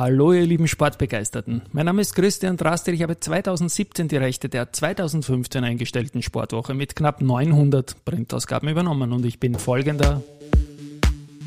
Hallo 0.00 0.32
ihr 0.32 0.46
lieben 0.46 0.66
Sportbegeisterten. 0.66 1.60
Mein 1.72 1.84
Name 1.84 2.00
ist 2.00 2.14
Christian 2.14 2.56
Draster. 2.56 2.90
Ich 2.90 3.02
habe 3.02 3.20
2017 3.20 4.08
die 4.08 4.16
Rechte 4.16 4.48
der 4.48 4.72
2015 4.72 5.62
eingestellten 5.62 6.22
Sportwoche 6.22 6.72
mit 6.72 6.96
knapp 6.96 7.20
900 7.20 8.02
Printausgaben 8.06 8.70
übernommen 8.70 9.12
und 9.12 9.26
ich 9.26 9.38
bin 9.38 9.56
folgender 9.56 10.22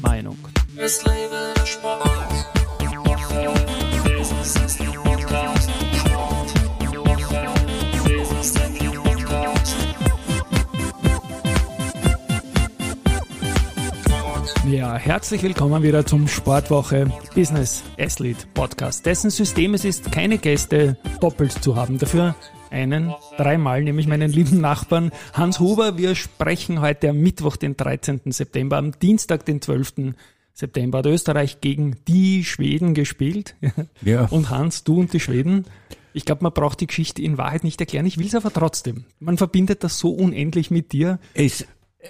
Meinung. 0.04 0.38
Es 0.78 1.04
lebe 1.04 1.52
der 1.58 1.66
Sport. 1.66 2.14
Ja, 14.66 14.96
herzlich 14.96 15.44
willkommen 15.44 15.84
wieder 15.84 16.06
zum 16.06 16.30
Sportwoche 16.30 17.12
Business 17.36 17.84
Athlete 18.00 18.48
Podcast, 18.54 19.06
dessen 19.06 19.30
System 19.30 19.74
es 19.74 19.84
ist, 19.84 20.10
keine 20.14 20.38
Gäste 20.38 20.98
doppelt 21.20 21.52
zu 21.52 21.76
haben. 21.76 21.98
Dafür 21.98 22.34
einen 22.72 23.14
dreimal, 23.36 23.84
nämlich 23.84 24.08
meinen 24.08 24.32
lieben 24.32 24.62
Nachbarn 24.62 25.12
Hans 25.34 25.60
Huber. 25.60 25.98
Wir 25.98 26.16
sprechen 26.16 26.80
heute 26.80 27.10
am 27.10 27.18
Mittwoch, 27.18 27.58
den 27.58 27.76
13. 27.76 28.22
September, 28.28 28.78
am 28.78 28.98
Dienstag, 28.98 29.46
den 29.46 29.62
12. 29.62 30.16
September 30.54 31.00
hat 31.00 31.08
Österreich 31.08 31.60
gegen 31.60 31.98
die 32.08 32.46
Schweden 32.46 32.94
gespielt. 32.94 33.56
Ja. 34.02 34.26
Und 34.26 34.50
Hans, 34.50 34.86
du 34.86 35.00
und 35.00 35.12
die 35.12 35.20
Schweden. 35.20 35.66
Ich 36.14 36.24
glaube, 36.24 36.44
man 36.44 36.54
braucht 36.54 36.80
die 36.80 36.88
Geschichte 36.88 37.22
in 37.22 37.38
Wahrheit 37.38 37.66
nicht 37.66 37.82
erklären. 37.82 38.06
Ich 38.06 38.18
will 38.18 38.28
es 38.28 38.36
aber 38.36 38.54
trotzdem. 38.54 39.04
Man 39.20 39.38
verbindet 39.38 39.84
das 39.84 40.00
so 40.00 40.12
unendlich 40.12 40.72
mit 40.72 40.94
dir. 40.94 41.20
Es 41.34 41.66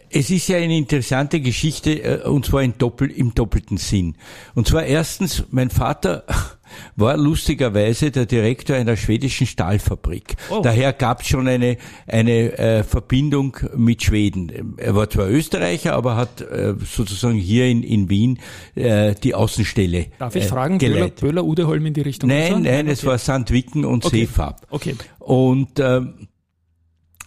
es 0.09 0.29
ist 0.29 0.47
ja 0.47 0.57
eine 0.57 0.77
interessante 0.77 1.39
Geschichte, 1.39 2.03
äh, 2.03 2.27
und 2.27 2.45
zwar 2.45 2.63
in 2.63 2.77
Doppel, 2.77 3.09
im 3.11 3.33
doppelten 3.33 3.77
Sinn. 3.77 4.15
Und 4.55 4.67
zwar 4.67 4.85
erstens, 4.85 5.43
mein 5.51 5.69
Vater 5.69 6.23
war 6.95 7.17
lustigerweise 7.17 8.11
der 8.11 8.25
Direktor 8.25 8.75
einer 8.75 8.95
schwedischen 8.95 9.45
Stahlfabrik. 9.45 10.35
Oh. 10.49 10.61
Daher 10.61 10.93
gab 10.93 11.21
es 11.21 11.27
schon 11.27 11.47
eine, 11.47 11.77
eine 12.07 12.57
äh, 12.57 12.83
Verbindung 12.83 13.57
mit 13.75 14.03
Schweden. 14.03 14.75
Er 14.77 14.95
war 14.95 15.09
zwar 15.09 15.29
Österreicher, 15.29 15.93
aber 15.93 16.15
hat 16.15 16.41
äh, 16.41 16.73
sozusagen 16.83 17.37
hier 17.37 17.67
in, 17.67 17.83
in 17.83 18.09
Wien 18.09 18.39
äh, 18.75 19.13
die 19.15 19.35
Außenstelle 19.35 20.07
Darf 20.17 20.35
ich 20.35 20.45
äh, 20.45 20.47
fragen, 20.47 20.77
Böhler, 20.79 21.09
Böhler, 21.09 21.43
Udeholm 21.43 21.85
in 21.85 21.93
die 21.93 22.01
Richtung? 22.01 22.29
Nein, 22.29 22.63
nein, 22.63 22.85
okay. 22.85 22.91
es 22.91 23.05
war 23.05 23.17
Sandwicken 23.17 23.85
und 23.85 24.05
okay. 24.05 24.21
Seefab. 24.21 24.65
Okay. 24.69 24.95
Und 25.19 25.79
ähm, 25.79 26.27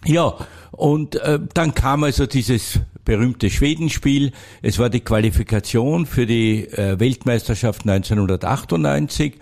ja, 0.05 0.34
und 0.72 1.16
äh, 1.16 1.39
dann 1.55 1.75
kam 1.75 2.05
also 2.05 2.27
dieses 2.27 2.80
berühmte 3.05 3.48
Schwedenspiel. 3.50 4.33
Es 4.62 4.78
war 4.78 4.91
die 4.91 5.00
Qualifikation 5.00 6.06
für 6.06 6.27
die 6.27 6.66
äh, 6.66 7.00
Weltmeisterschaft 7.00 7.88
1998 7.88 9.38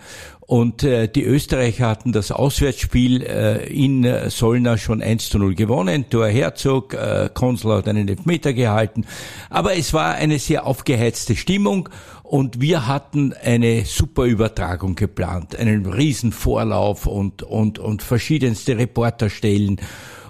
und 0.47 0.83
äh, 0.83 1.07
die 1.07 1.23
Österreicher 1.23 1.87
hatten 1.87 2.11
das 2.11 2.31
Auswärtsspiel 2.31 3.23
äh, 3.23 3.67
in 3.67 4.29
Solna 4.29 4.77
schon 4.77 5.01
1 5.01 5.29
zu 5.29 5.39
0 5.39 5.55
gewonnen. 5.55 6.05
Thor 6.09 6.27
Herzog, 6.27 6.93
äh, 6.93 7.29
Konsul 7.33 7.77
hat 7.77 7.87
einen 7.87 8.07
Elfmeter 8.07 8.53
gehalten. 8.53 9.05
Aber 9.49 9.75
es 9.75 9.91
war 9.93 10.13
eine 10.13 10.37
sehr 10.37 10.67
aufgeheizte 10.67 11.35
Stimmung 11.35 11.89
und 12.21 12.61
wir 12.61 12.85
hatten 12.85 13.33
eine 13.33 13.85
super 13.85 14.25
Übertragung 14.25 14.93
geplant, 14.93 15.55
einen 15.55 15.87
riesen 15.87 16.31
Vorlauf 16.31 17.07
und, 17.07 17.41
und, 17.41 17.79
und 17.79 18.03
verschiedenste 18.03 18.77
Reporterstellen. 18.77 19.81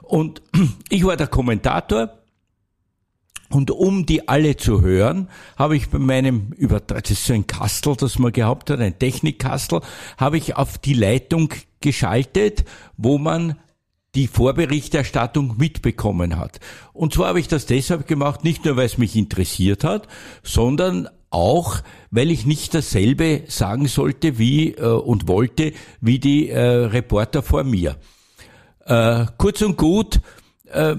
Und 0.08 0.42
ich 0.89 1.03
war 1.06 1.17
der 1.17 1.28
Kommentator. 1.28 2.09
Und 3.50 3.70
um 3.70 4.06
die 4.06 4.28
alle 4.28 4.58
zu 4.58 4.81
hören, 4.81 5.30
habe 5.56 5.78
ich 5.78 5.89
bei 5.89 6.00
meinem 6.00 6.52
Übertrag, 6.53 7.03
das 7.03 7.11
ist 7.11 7.25
so 7.25 7.34
ein 7.34 7.45
Kastel, 7.45 7.95
das 7.95 8.17
man 8.17 8.31
gehabt 8.31 8.72
hat, 8.72 8.80
ein 8.80 8.98
Technikkastel, 8.98 9.81
habe 10.17 10.38
ich 10.38 10.56
auf 10.56 10.80
die 10.80 10.95
Leitung 10.95 11.53
geschaltet, 11.80 12.66
wo 12.98 13.20
man 13.20 13.56
die 14.16 14.28
Vorberichterstattung 14.28 15.58
mitbekommen 15.58 16.38
hat. 16.38 16.59
Und 16.94 17.14
zwar 17.14 17.30
habe 17.30 17.39
ich 17.39 17.48
das 17.48 17.66
deshalb 17.66 18.08
gemacht, 18.08 18.43
nicht 18.43 18.66
nur 18.66 18.77
weil 18.77 18.86
es 18.86 18.98
mich 18.98 19.16
interessiert 19.16 19.83
hat, 19.83 20.08
sondern 20.42 21.08
auch, 21.30 21.82
weil 22.11 22.32
ich 22.32 22.45
nicht 22.45 22.73
dasselbe 22.73 23.43
sagen 23.48 23.87
sollte 23.87 24.39
wie 24.39 24.72
äh, 24.72 24.86
und 24.86 25.27
wollte 25.27 25.73
wie 25.99 26.17
die 26.17 26.49
äh, 26.49 26.60
Reporter 26.60 27.43
vor 27.43 27.64
mir. 27.64 27.98
Äh, 28.86 29.26
kurz 29.38 29.62
und 29.62 29.78
gut, 29.78 30.20
äh, 30.66 30.96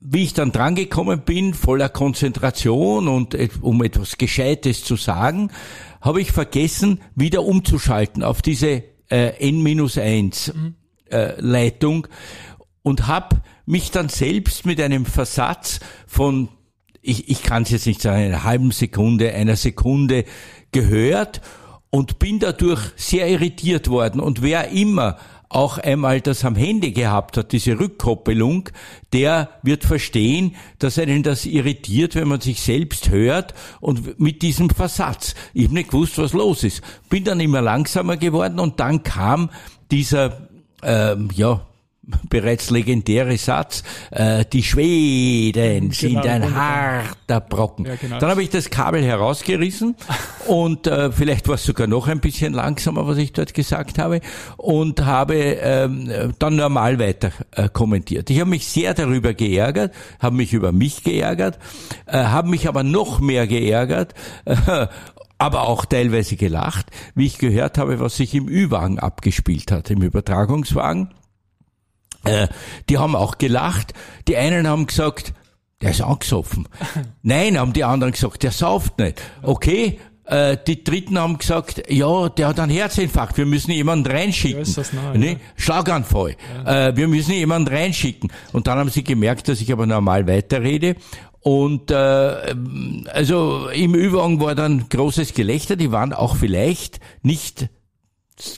wie 0.00 0.24
ich 0.24 0.34
dann 0.34 0.50
drangekommen 0.50 1.20
bin, 1.20 1.54
voller 1.54 1.88
Konzentration 1.88 3.06
und 3.06 3.36
um 3.60 3.82
etwas 3.84 4.18
Gescheites 4.18 4.82
zu 4.82 4.96
sagen, 4.96 5.50
habe 6.00 6.20
ich 6.20 6.32
vergessen, 6.32 7.00
wieder 7.14 7.44
umzuschalten 7.44 8.24
auf 8.24 8.42
diese 8.42 8.82
äh, 9.08 9.48
N-1 9.48 10.52
mhm. 10.52 10.74
äh, 11.10 11.40
Leitung 11.40 12.08
und 12.82 13.06
habe 13.06 13.42
mich 13.64 13.92
dann 13.92 14.08
selbst 14.08 14.66
mit 14.66 14.80
einem 14.80 15.06
Versatz 15.06 15.78
von, 16.08 16.48
ich, 17.00 17.28
ich 17.28 17.44
kann 17.44 17.62
es 17.62 17.70
jetzt 17.70 17.86
nicht 17.86 18.02
sagen, 18.02 18.24
einer 18.24 18.42
halben 18.42 18.72
Sekunde, 18.72 19.32
einer 19.32 19.54
Sekunde 19.56 20.24
gehört 20.72 21.40
und 21.90 22.18
bin 22.18 22.40
dadurch 22.40 22.80
sehr 22.96 23.28
irritiert 23.28 23.88
worden. 23.88 24.20
Und 24.20 24.42
wer 24.42 24.70
immer 24.70 25.18
auch 25.54 25.78
einmal 25.78 26.20
das 26.20 26.44
am 26.44 26.56
Handy 26.56 26.92
gehabt 26.92 27.36
hat, 27.36 27.52
diese 27.52 27.78
Rückkoppelung, 27.78 28.68
der 29.12 29.50
wird 29.62 29.84
verstehen, 29.84 30.56
dass 30.78 30.98
einen 30.98 31.22
das 31.22 31.46
irritiert, 31.46 32.14
wenn 32.14 32.28
man 32.28 32.40
sich 32.40 32.62
selbst 32.62 33.10
hört 33.10 33.54
und 33.80 34.18
mit 34.18 34.42
diesem 34.42 34.70
Versatz. 34.70 35.34
Ich 35.52 35.64
habe 35.64 35.74
nicht 35.74 35.90
gewusst, 35.90 36.18
was 36.18 36.32
los 36.32 36.64
ist. 36.64 36.82
Bin 37.08 37.24
dann 37.24 37.40
immer 37.40 37.60
langsamer 37.60 38.16
geworden 38.16 38.58
und 38.58 38.80
dann 38.80 39.02
kam 39.02 39.50
dieser, 39.90 40.48
ähm, 40.82 41.28
ja, 41.34 41.66
bereits 42.28 42.70
legendäre 42.70 43.36
Satz, 43.36 43.84
äh, 44.10 44.44
die 44.52 44.62
Schweden 44.62 45.90
genau, 45.90 45.94
sind 45.94 46.26
ein 46.26 46.54
harter 46.54 47.40
Brocken. 47.40 47.86
Ja, 47.86 47.94
genau. 47.94 48.18
Dann 48.18 48.30
habe 48.30 48.42
ich 48.42 48.50
das 48.50 48.70
Kabel 48.70 49.04
herausgerissen 49.04 49.94
und 50.48 50.86
äh, 50.86 51.12
vielleicht 51.12 51.48
war 51.48 51.54
es 51.54 51.64
sogar 51.64 51.86
noch 51.86 52.08
ein 52.08 52.20
bisschen 52.20 52.54
langsamer, 52.54 53.06
was 53.06 53.18
ich 53.18 53.32
dort 53.32 53.54
gesagt 53.54 53.98
habe, 53.98 54.20
und 54.56 55.04
habe 55.04 55.34
ähm, 55.36 56.34
dann 56.38 56.56
normal 56.56 56.98
weiter 56.98 57.30
äh, 57.52 57.68
kommentiert. 57.68 58.30
Ich 58.30 58.40
habe 58.40 58.50
mich 58.50 58.66
sehr 58.66 58.94
darüber 58.94 59.32
geärgert, 59.34 59.94
habe 60.18 60.36
mich 60.36 60.52
über 60.52 60.72
mich 60.72 61.04
geärgert, 61.04 61.58
äh, 62.06 62.18
habe 62.18 62.48
mich 62.48 62.68
aber 62.68 62.82
noch 62.82 63.20
mehr 63.20 63.46
geärgert, 63.46 64.14
äh, 64.44 64.56
aber 65.38 65.68
auch 65.68 65.84
teilweise 65.84 66.36
gelacht, 66.36 66.86
wie 67.14 67.26
ich 67.26 67.38
gehört 67.38 67.78
habe, 67.78 68.00
was 68.00 68.16
sich 68.16 68.34
im 68.34 68.48
Ü-Wagen 68.48 68.98
abgespielt 68.98 69.70
hat, 69.70 69.90
im 69.90 70.02
Übertragungswagen. 70.02 71.08
Äh, 72.24 72.48
die 72.88 72.98
haben 72.98 73.16
auch 73.16 73.38
gelacht. 73.38 73.94
Die 74.28 74.36
einen 74.36 74.68
haben 74.68 74.86
gesagt, 74.86 75.32
der 75.80 75.90
ist 75.90 76.00
angesoffen. 76.00 76.68
Nein, 77.22 77.58
haben 77.58 77.72
die 77.72 77.84
anderen 77.84 78.12
gesagt, 78.12 78.42
der 78.42 78.52
sauft 78.52 78.98
nicht. 78.98 79.20
Okay, 79.42 79.98
äh, 80.24 80.56
die 80.66 80.84
Dritten 80.84 81.18
haben 81.18 81.38
gesagt, 81.38 81.82
ja, 81.90 82.28
der 82.28 82.48
hat 82.48 82.60
einen 82.60 82.70
Herzinfarkt, 82.70 83.36
wir 83.36 83.46
müssen 83.46 83.72
jemanden 83.72 84.10
reinschicken. 84.10 84.64
Ja, 84.64 84.82
nahe, 84.92 85.18
ne? 85.18 85.32
Ja. 85.32 85.36
Schlaganfall, 85.56 86.36
ja. 86.64 86.88
äh, 86.88 86.96
wir 86.96 87.08
müssen 87.08 87.32
jemanden 87.32 87.74
reinschicken. 87.74 88.30
Und 88.52 88.66
dann 88.66 88.78
haben 88.78 88.90
sie 88.90 89.02
gemerkt, 89.02 89.48
dass 89.48 89.60
ich 89.60 89.72
aber 89.72 89.86
normal 89.86 90.26
weiterrede. 90.26 90.96
Und 91.40 91.90
äh, 91.90 92.54
also 93.12 93.68
im 93.68 93.96
Übergang 93.96 94.40
war 94.40 94.54
dann 94.54 94.88
großes 94.88 95.34
Gelächter, 95.34 95.74
die 95.74 95.90
waren 95.90 96.12
auch 96.12 96.36
vielleicht 96.36 97.00
nicht 97.22 97.68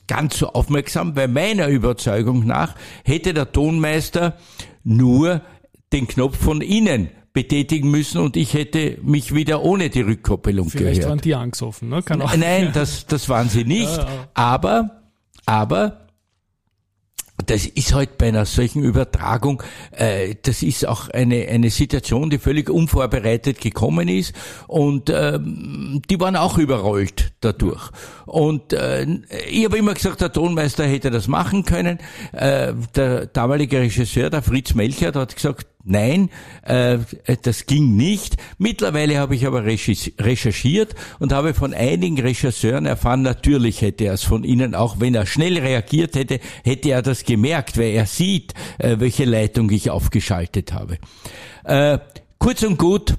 ganz 0.06 0.38
so 0.38 0.48
aufmerksam, 0.48 1.16
weil 1.16 1.28
meiner 1.28 1.68
Überzeugung 1.68 2.46
nach 2.46 2.74
hätte 3.04 3.34
der 3.34 3.52
Tonmeister 3.52 4.36
nur 4.82 5.42
den 5.92 6.06
Knopf 6.08 6.36
von 6.36 6.60
innen 6.60 7.08
betätigen 7.32 7.90
müssen 7.90 8.18
und 8.18 8.36
ich 8.36 8.54
hätte 8.54 8.98
mich 9.02 9.34
wieder 9.34 9.62
ohne 9.62 9.90
die 9.90 10.02
Rückkoppelung 10.02 10.70
Vielleicht 10.70 11.00
gehört. 11.00 11.10
waren 11.10 11.20
die 11.20 11.34
angesoffen, 11.34 11.88
ne? 11.88 12.02
Kann 12.02 12.22
auch. 12.22 12.36
Nein, 12.36 12.70
das, 12.72 13.06
das 13.06 13.28
waren 13.28 13.48
sie 13.48 13.64
nicht. 13.64 13.98
Aber, 14.34 15.02
aber 15.46 16.03
das 17.46 17.66
ist 17.66 17.94
halt 17.94 18.18
bei 18.18 18.28
einer 18.28 18.44
solchen 18.44 18.82
Übertragung, 18.82 19.62
äh, 19.92 20.34
das 20.42 20.62
ist 20.62 20.86
auch 20.86 21.08
eine, 21.08 21.48
eine 21.48 21.70
Situation, 21.70 22.30
die 22.30 22.38
völlig 22.38 22.70
unvorbereitet 22.70 23.60
gekommen 23.60 24.08
ist 24.08 24.34
und 24.66 25.10
ähm, 25.10 26.02
die 26.08 26.20
waren 26.20 26.36
auch 26.36 26.58
überrollt 26.58 27.32
dadurch. 27.40 27.90
Und 28.26 28.72
äh, 28.72 29.06
ich 29.48 29.64
habe 29.64 29.78
immer 29.78 29.94
gesagt, 29.94 30.20
der 30.20 30.32
Tonmeister 30.32 30.86
hätte 30.86 31.10
das 31.10 31.28
machen 31.28 31.64
können. 31.64 31.98
Äh, 32.32 32.72
der 32.94 33.26
damalige 33.26 33.80
Regisseur, 33.80 34.30
der 34.30 34.42
Fritz 34.42 34.74
Melchert, 34.74 35.16
hat 35.16 35.34
gesagt, 35.34 35.66
Nein, 35.86 36.30
äh, 36.62 36.98
das 37.42 37.66
ging 37.66 37.94
nicht. 37.94 38.36
Mittlerweile 38.56 39.18
habe 39.18 39.34
ich 39.34 39.46
aber 39.46 39.64
recherchiert 39.64 40.94
und 41.18 41.32
habe 41.32 41.52
von 41.52 41.74
einigen 41.74 42.18
Regisseuren 42.18 42.86
erfahren, 42.86 43.20
natürlich 43.20 43.82
hätte 43.82 44.04
er 44.04 44.14
es 44.14 44.24
von 44.24 44.44
ihnen, 44.44 44.74
auch 44.74 44.98
wenn 44.98 45.14
er 45.14 45.26
schnell 45.26 45.58
reagiert 45.58 46.16
hätte, 46.16 46.40
hätte 46.64 46.88
er 46.88 47.02
das 47.02 47.24
gemerkt, 47.24 47.76
weil 47.76 47.90
er 47.90 48.06
sieht, 48.06 48.54
äh, 48.78 48.96
welche 48.98 49.26
Leitung 49.26 49.68
ich 49.70 49.90
aufgeschaltet 49.90 50.72
habe. 50.72 50.96
Äh, 51.64 51.98
kurz 52.38 52.62
und 52.62 52.78
gut, 52.78 53.16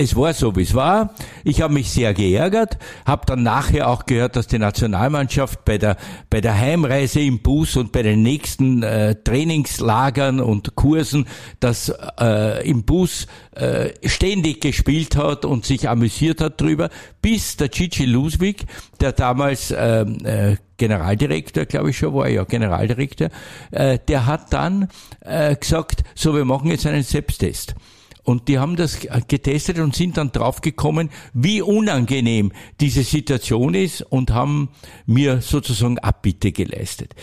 es 0.00 0.16
war 0.16 0.32
so, 0.32 0.56
wie 0.56 0.62
es 0.62 0.74
war. 0.74 1.14
Ich 1.44 1.60
habe 1.60 1.74
mich 1.74 1.90
sehr 1.90 2.14
geärgert, 2.14 2.78
habe 3.04 3.26
dann 3.26 3.42
nachher 3.42 3.86
auch 3.88 4.06
gehört, 4.06 4.34
dass 4.34 4.46
die 4.46 4.58
Nationalmannschaft 4.58 5.66
bei 5.66 5.76
der 5.76 5.98
bei 6.30 6.40
der 6.40 6.58
Heimreise 6.58 7.20
im 7.20 7.40
Bus 7.40 7.76
und 7.76 7.92
bei 7.92 8.02
den 8.02 8.22
nächsten 8.22 8.82
äh, 8.82 9.14
Trainingslagern 9.22 10.40
und 10.40 10.74
Kursen, 10.74 11.26
das 11.60 11.92
äh, 12.18 12.66
im 12.66 12.84
Bus 12.84 13.26
äh, 13.54 13.90
ständig 14.08 14.62
gespielt 14.62 15.16
hat 15.16 15.44
und 15.44 15.66
sich 15.66 15.86
amüsiert 15.86 16.40
hat 16.40 16.58
drüber, 16.58 16.88
bis 17.20 17.58
der 17.58 17.68
Gigi 17.68 18.06
Luswig, 18.06 18.64
der 19.00 19.12
damals 19.12 19.70
äh, 19.70 20.00
äh, 20.00 20.56
Generaldirektor, 20.78 21.66
glaube 21.66 21.90
ich 21.90 21.98
schon 21.98 22.14
war, 22.14 22.26
ja 22.26 22.44
Generaldirektor, 22.44 23.28
äh, 23.70 23.98
der 24.08 24.24
hat 24.24 24.50
dann 24.54 24.88
äh, 25.20 25.54
gesagt, 25.56 26.04
so 26.14 26.34
wir 26.34 26.46
machen 26.46 26.70
jetzt 26.70 26.86
einen 26.86 27.02
Selbsttest. 27.02 27.74
Und 28.22 28.48
die 28.48 28.58
haben 28.58 28.76
das 28.76 29.00
getestet 29.28 29.78
und 29.78 29.94
sind 29.94 30.16
dann 30.16 30.32
draufgekommen, 30.32 31.10
wie 31.32 31.62
unangenehm 31.62 32.52
diese 32.80 33.02
Situation 33.02 33.74
ist 33.74 34.02
und 34.02 34.30
haben 34.30 34.68
mir 35.06 35.40
sozusagen 35.40 35.98
Abbitte 35.98 36.52
geleistet. 36.52 37.14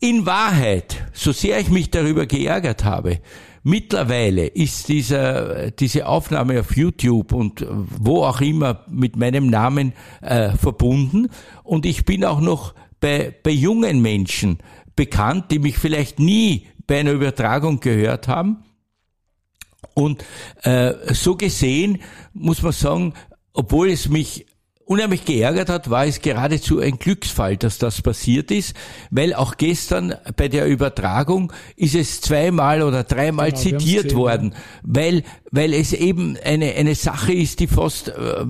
In 0.00 0.26
Wahrheit, 0.26 1.06
so 1.12 1.32
sehr 1.32 1.60
ich 1.60 1.70
mich 1.70 1.90
darüber 1.90 2.26
geärgert 2.26 2.84
habe, 2.84 3.20
mittlerweile 3.62 4.46
ist 4.46 4.88
dieser, 4.88 5.70
diese 5.70 6.06
Aufnahme 6.06 6.58
auf 6.58 6.76
YouTube 6.76 7.32
und 7.32 7.64
wo 7.68 8.24
auch 8.24 8.40
immer 8.40 8.84
mit 8.90 9.16
meinem 9.16 9.48
Namen 9.48 9.92
äh, 10.20 10.56
verbunden 10.56 11.28
und 11.62 11.86
ich 11.86 12.04
bin 12.04 12.24
auch 12.24 12.40
noch 12.40 12.74
bei, 13.00 13.32
bei 13.42 13.50
jungen 13.50 14.02
Menschen 14.02 14.58
bekannt, 14.96 15.52
die 15.52 15.60
mich 15.60 15.78
vielleicht 15.78 16.18
nie 16.18 16.66
bei 16.86 16.98
einer 16.98 17.12
Übertragung 17.12 17.78
gehört 17.78 18.26
haben 18.26 18.64
und 19.94 20.24
äh, 20.62 20.92
so 21.12 21.36
gesehen 21.36 22.00
muss 22.32 22.62
man 22.62 22.72
sagen, 22.72 23.14
obwohl 23.52 23.90
es 23.90 24.08
mich 24.08 24.46
unheimlich 24.92 25.24
geärgert 25.24 25.68
hat, 25.68 25.90
war 25.90 26.06
es 26.06 26.20
geradezu 26.20 26.80
ein 26.80 26.98
Glücksfall, 26.98 27.56
dass 27.56 27.78
das 27.78 28.02
passiert 28.02 28.50
ist, 28.50 28.74
weil 29.10 29.32
auch 29.32 29.56
gestern 29.56 30.14
bei 30.36 30.48
der 30.48 30.66
Übertragung 30.66 31.52
ist 31.76 31.94
es 31.94 32.20
zweimal 32.20 32.82
oder 32.82 33.04
dreimal 33.04 33.50
genau, 33.50 33.62
zitiert 33.62 34.14
worden, 34.14 34.54
weil 34.82 35.22
weil 35.50 35.72
es 35.74 35.92
eben 35.92 36.36
eine 36.44 36.74
eine 36.74 36.94
Sache 36.94 37.32
ist, 37.32 37.60
die 37.60 37.66
fast 37.66 38.08
äh, 38.08 38.44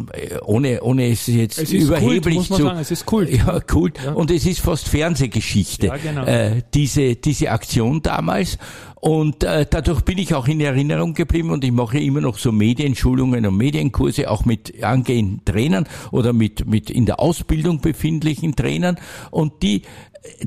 ohne 0.45 0.83
ohne 0.83 1.11
es 1.11 1.27
jetzt 1.27 1.59
es 1.59 1.73
überheblich 1.73 2.37
Kult, 2.37 2.47
zu 2.47 2.63
sagen, 2.63 2.79
es 2.79 2.91
ist 2.91 3.07
Kult. 3.07 3.31
Ja, 3.31 3.61
Kult 3.61 3.99
ja. 4.03 4.13
und 4.13 4.31
es 4.31 4.47
ist 4.47 4.61
fast 4.61 4.89
Fernsehgeschichte. 4.89 5.89
Ja, 5.89 5.97
genau. 5.97 6.25
äh, 6.25 6.63
diese 6.75 7.17
diese 7.17 7.51
Aktion 7.51 8.03
damals 8.03 8.59
und 9.05 9.43
äh, 9.43 9.67
dadurch 9.69 10.03
bin 10.03 10.17
ich 10.19 10.33
auch 10.33 10.47
in 10.47 10.61
Erinnerung 10.61 11.15
geblieben 11.15 11.51
und 11.51 11.65
ich 11.65 11.73
mache 11.73 11.99
immer 11.99 12.21
noch 12.21 12.39
so 12.39 12.53
Medienschulungen 12.53 13.45
und 13.45 13.57
Medienkurse, 13.57 14.31
auch 14.31 14.45
mit 14.45 14.81
angehenden 14.81 15.45
Trainern 15.45 15.89
oder 16.13 16.33
mit, 16.33 16.67
mit 16.69 16.89
in 16.89 17.05
der 17.05 17.19
Ausbildung 17.19 17.81
befindlichen 17.81 18.55
Trainern. 18.55 19.01
Und 19.33 19.65
die 19.65 19.83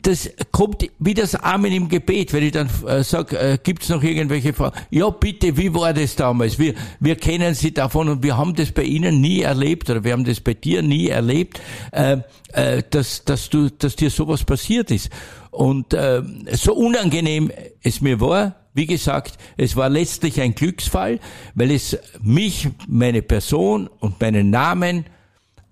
das 0.02 0.30
kommt 0.52 0.90
wie 1.00 1.14
das 1.14 1.36
Amen 1.36 1.72
im 1.72 1.90
Gebet, 1.90 2.32
wenn 2.32 2.44
ich 2.44 2.54
dann 2.54 2.70
äh, 2.88 3.04
sage, 3.04 3.38
äh, 3.38 3.58
gibt's 3.62 3.90
noch 3.90 4.04
irgendwelche 4.04 4.54
Fragen? 4.54 4.78
Ja, 4.90 5.10
bitte, 5.10 5.58
wie 5.58 5.74
war 5.74 5.94
das 5.94 6.16
damals? 6.16 6.58
Wir, 6.58 6.76
wir 7.00 7.16
kennen 7.16 7.54
Sie 7.54 7.74
davon 7.74 8.08
und 8.08 8.24
wir 8.24 8.38
haben 8.38 8.56
das 8.56 8.72
bei 8.72 8.84
Ihnen 8.84 9.20
nie 9.20 9.42
erlebt 9.42 9.90
oder 9.90 10.04
wir 10.04 10.14
haben 10.14 10.24
das 10.24 10.40
bei 10.40 10.54
dir 10.54 10.82
nie 10.82 11.10
erlebt, 11.10 11.60
äh, 11.92 12.18
äh, 12.54 12.84
dass, 12.90 13.26
dass, 13.26 13.50
du, 13.50 13.70
dass 13.70 13.98
dir 13.98 14.10
sowas 14.10 14.46
passiert 14.46 14.92
ist. 14.92 15.10
Und 15.52 15.94
äh, 15.94 16.22
so 16.54 16.74
unangenehm 16.74 17.52
es 17.84 18.00
mir 18.00 18.22
war, 18.22 18.56
wie 18.74 18.86
gesagt, 18.86 19.38
es 19.58 19.76
war 19.76 19.90
letztlich 19.90 20.40
ein 20.42 20.56
Glücksfall, 20.56 21.20
weil 21.54 21.72
es 21.72 21.98
mich, 22.22 22.70
meine 22.88 23.22
Person 23.22 23.90
und 24.00 24.20
meinen 24.20 24.50
Namen 24.50 25.06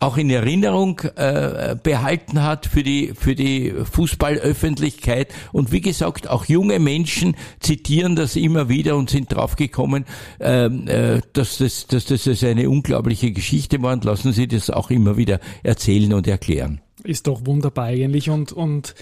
auch 0.04 0.18
in 0.18 0.30
Erinnerung 0.30 1.00
äh, 1.16 1.76
behalten 1.82 2.44
hat 2.44 2.66
für 2.66 2.84
die 2.84 3.14
für 3.16 3.36
die 3.36 3.72
Fußballöffentlichkeit. 3.72 5.34
Und 5.52 5.72
wie 5.72 5.82
gesagt 5.82 6.30
auch 6.30 6.46
junge 6.46 6.80
Menschen 6.80 7.36
zitieren 7.60 8.16
das 8.16 8.36
immer 8.36 8.68
wieder 8.70 8.98
und 8.98 9.10
sind 9.10 9.34
draufgekommen, 9.34 10.06
äh, 10.40 10.66
äh, 10.66 11.22
dass 11.32 11.58
das 11.58 11.88
dass 11.88 12.06
das 12.06 12.44
eine 12.44 12.70
unglaubliche 12.70 13.32
Geschichte 13.32 13.82
war. 13.82 13.94
Und 13.94 14.04
lassen 14.04 14.34
Sie 14.34 14.48
das 14.48 14.70
auch 14.70 14.90
immer 14.90 15.16
wieder 15.16 15.40
erzählen 15.64 16.14
und 16.14 16.28
erklären. 16.28 16.82
Ist 17.04 17.28
doch 17.28 17.46
wunderbar 17.46 17.86
eigentlich. 17.86 18.30
Und 18.30 18.52
und 18.52 18.96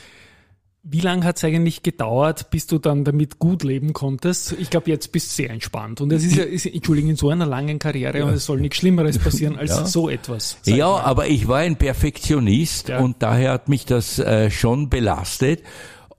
wie 0.84 1.00
lange 1.00 1.26
hat 1.26 1.38
es 1.38 1.44
eigentlich 1.44 1.84
gedauert, 1.84 2.50
bis 2.50 2.66
du 2.66 2.80
dann 2.80 3.04
damit 3.04 3.38
gut 3.38 3.64
leben 3.64 3.94
konntest? 3.94 4.54
Ich 4.54 4.72
glaube, 4.72 4.90
jetzt 4.90 5.12
bist 5.12 5.30
du 5.30 5.36
sehr 5.44 5.52
entspannt. 5.52 6.02
Und 6.02 6.12
es 6.12 6.24
ist 6.24 6.36
ja, 6.36 6.44
ist, 6.44 6.66
Entschuldigung, 6.66 7.12
in 7.12 7.16
so 7.18 7.30
einer 7.30 7.46
langen 7.46 7.78
Karriere 7.78 8.20
ja. 8.20 8.26
und 8.26 8.34
es 8.34 8.46
soll 8.46 8.60
nichts 8.60 8.78
Schlimmeres 8.78 9.20
passieren 9.20 9.58
als 9.58 9.72
ja. 9.72 9.86
so 9.86 10.10
etwas. 10.10 10.58
Ja, 10.66 10.90
mal. 10.90 11.02
aber 11.02 11.28
ich 11.28 11.48
war 11.48 11.60
ein 11.60 11.76
Perfektionist 11.76 12.90
ja. 12.90 13.00
und 13.00 13.18
daher 13.20 13.52
hat 13.52 13.70
mich 13.70 13.86
das 13.86 14.18
äh, 14.18 14.50
schon 14.50 14.90
belastet, 14.90 15.62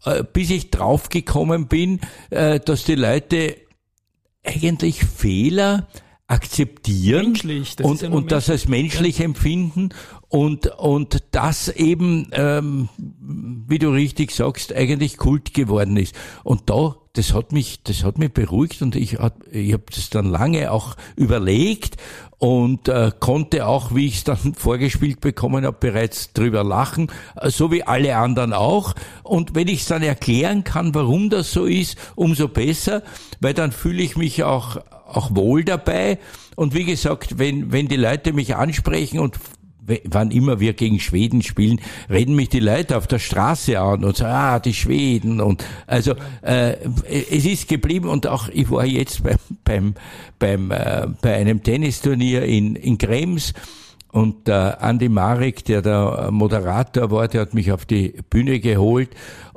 äh, 0.05 0.23
bis 0.32 0.50
ich 0.50 0.70
draufgekommen 0.70 1.67
bin, 1.67 2.00
äh, 2.31 2.61
dass 2.61 2.85
die 2.85 2.94
Leute 2.94 3.56
eigentlich 4.44 5.05
Fehler 5.05 5.88
akzeptieren 6.29 7.26
menschlich, 7.26 7.76
das 7.76 7.87
und, 7.87 8.03
und 8.05 8.32
das 8.32 8.49
als 8.49 8.67
menschlich 8.67 9.20
empfinden 9.20 9.91
und, 10.32 10.67
und 10.79 11.23
das 11.32 11.69
eben, 11.69 12.29
ähm, 12.32 12.88
wie 12.96 13.79
du 13.79 13.90
richtig 13.90 14.31
sagst, 14.31 14.75
eigentlich 14.75 15.19
Kult 15.19 15.52
geworden 15.52 15.99
ist. 15.99 16.14
Und 16.43 16.70
da, 16.70 16.96
das 17.12 17.34
hat 17.34 17.52
mich, 17.52 17.82
das 17.82 18.02
hat 18.02 18.17
mich 18.17 18.32
beruhigt 18.32 18.81
und 18.81 18.96
ich 18.96 19.19
hab, 19.19 19.46
ich 19.52 19.75
hab 19.75 19.90
das 19.90 20.08
dann 20.08 20.25
lange 20.25 20.73
auch 20.73 20.96
überlegt 21.17 21.99
und 22.38 22.88
äh, 22.88 23.12
konnte 23.20 23.67
auch, 23.67 23.94
wie 23.94 24.06
ich 24.06 24.17
es 24.17 24.25
dann 24.25 24.55
vorgespielt 24.56 25.20
bekommen 25.20 25.67
habe, 25.67 25.76
bereits 25.79 26.32
drüber 26.32 26.64
lachen, 26.64 27.12
so 27.49 27.70
wie 27.70 27.82
alle 27.82 28.17
anderen 28.17 28.55
auch. 28.55 28.94
Und 29.23 29.55
wenn 29.55 29.69
ich 29.69 29.82
es 29.82 29.87
dann 29.88 30.02
erklären 30.02 30.64
kann, 30.64 30.94
warum 30.94 31.29
das 31.29 31.52
so 31.52 31.67
ist, 31.67 31.99
umso 32.14 32.49
besser, 32.49 33.02
weil 33.40 33.52
dann 33.52 33.70
fühle 33.70 34.02
ich 34.02 34.17
mich 34.17 34.44
auch 34.44 34.79
auch 35.06 35.34
wohl 35.37 35.62
dabei. 35.62 36.19
Und 36.56 36.73
wie 36.73 36.84
gesagt, 36.84 37.38
wenn, 37.38 37.70
wenn 37.70 37.87
die 37.87 37.96
Leute 37.96 38.32
mich 38.32 38.56
ansprechen 38.56 39.19
und 39.19 39.38
wann 40.05 40.31
immer 40.31 40.61
wir 40.61 40.75
gegen 40.75 41.00
Schweden 41.00 41.43
spielen, 41.43 41.81
reden 42.08 42.34
mich 42.34 42.49
die 42.49 42.61
Leute 42.61 42.96
auf 42.96 43.06
der 43.06 43.19
Straße 43.19 43.79
an 43.79 44.05
und 44.05 44.17
sagen, 44.17 44.32
ah, 44.32 44.58
die 44.61 44.75
Schweden 44.75 45.40
und 45.40 45.64
also 45.87 46.14
äh, 46.43 46.76
es 47.08 47.44
ist 47.44 47.69
geblieben 47.69 48.08
und 48.08 48.26
auch 48.26 48.49
ich 48.49 48.70
war 48.70 48.84
jetzt 48.84 49.23
beim 49.23 49.37
beim 49.64 49.94
beim 50.38 50.70
äh, 50.70 51.06
bei 51.20 51.34
einem 51.34 51.62
Tennisturnier 51.62 52.44
in 52.44 52.76
in 52.76 52.99
Krems 52.99 53.55
und 54.12 54.46
der 54.46 54.82
Andi 54.82 55.08
Marek, 55.08 55.64
der 55.64 55.81
der 55.81 56.29
Moderator 56.31 57.11
war, 57.11 57.29
der 57.29 57.40
hat 57.40 57.55
mich 57.55 57.73
auf 57.73 57.87
die 57.87 58.14
Bühne 58.29 58.61
geholt 58.61 59.08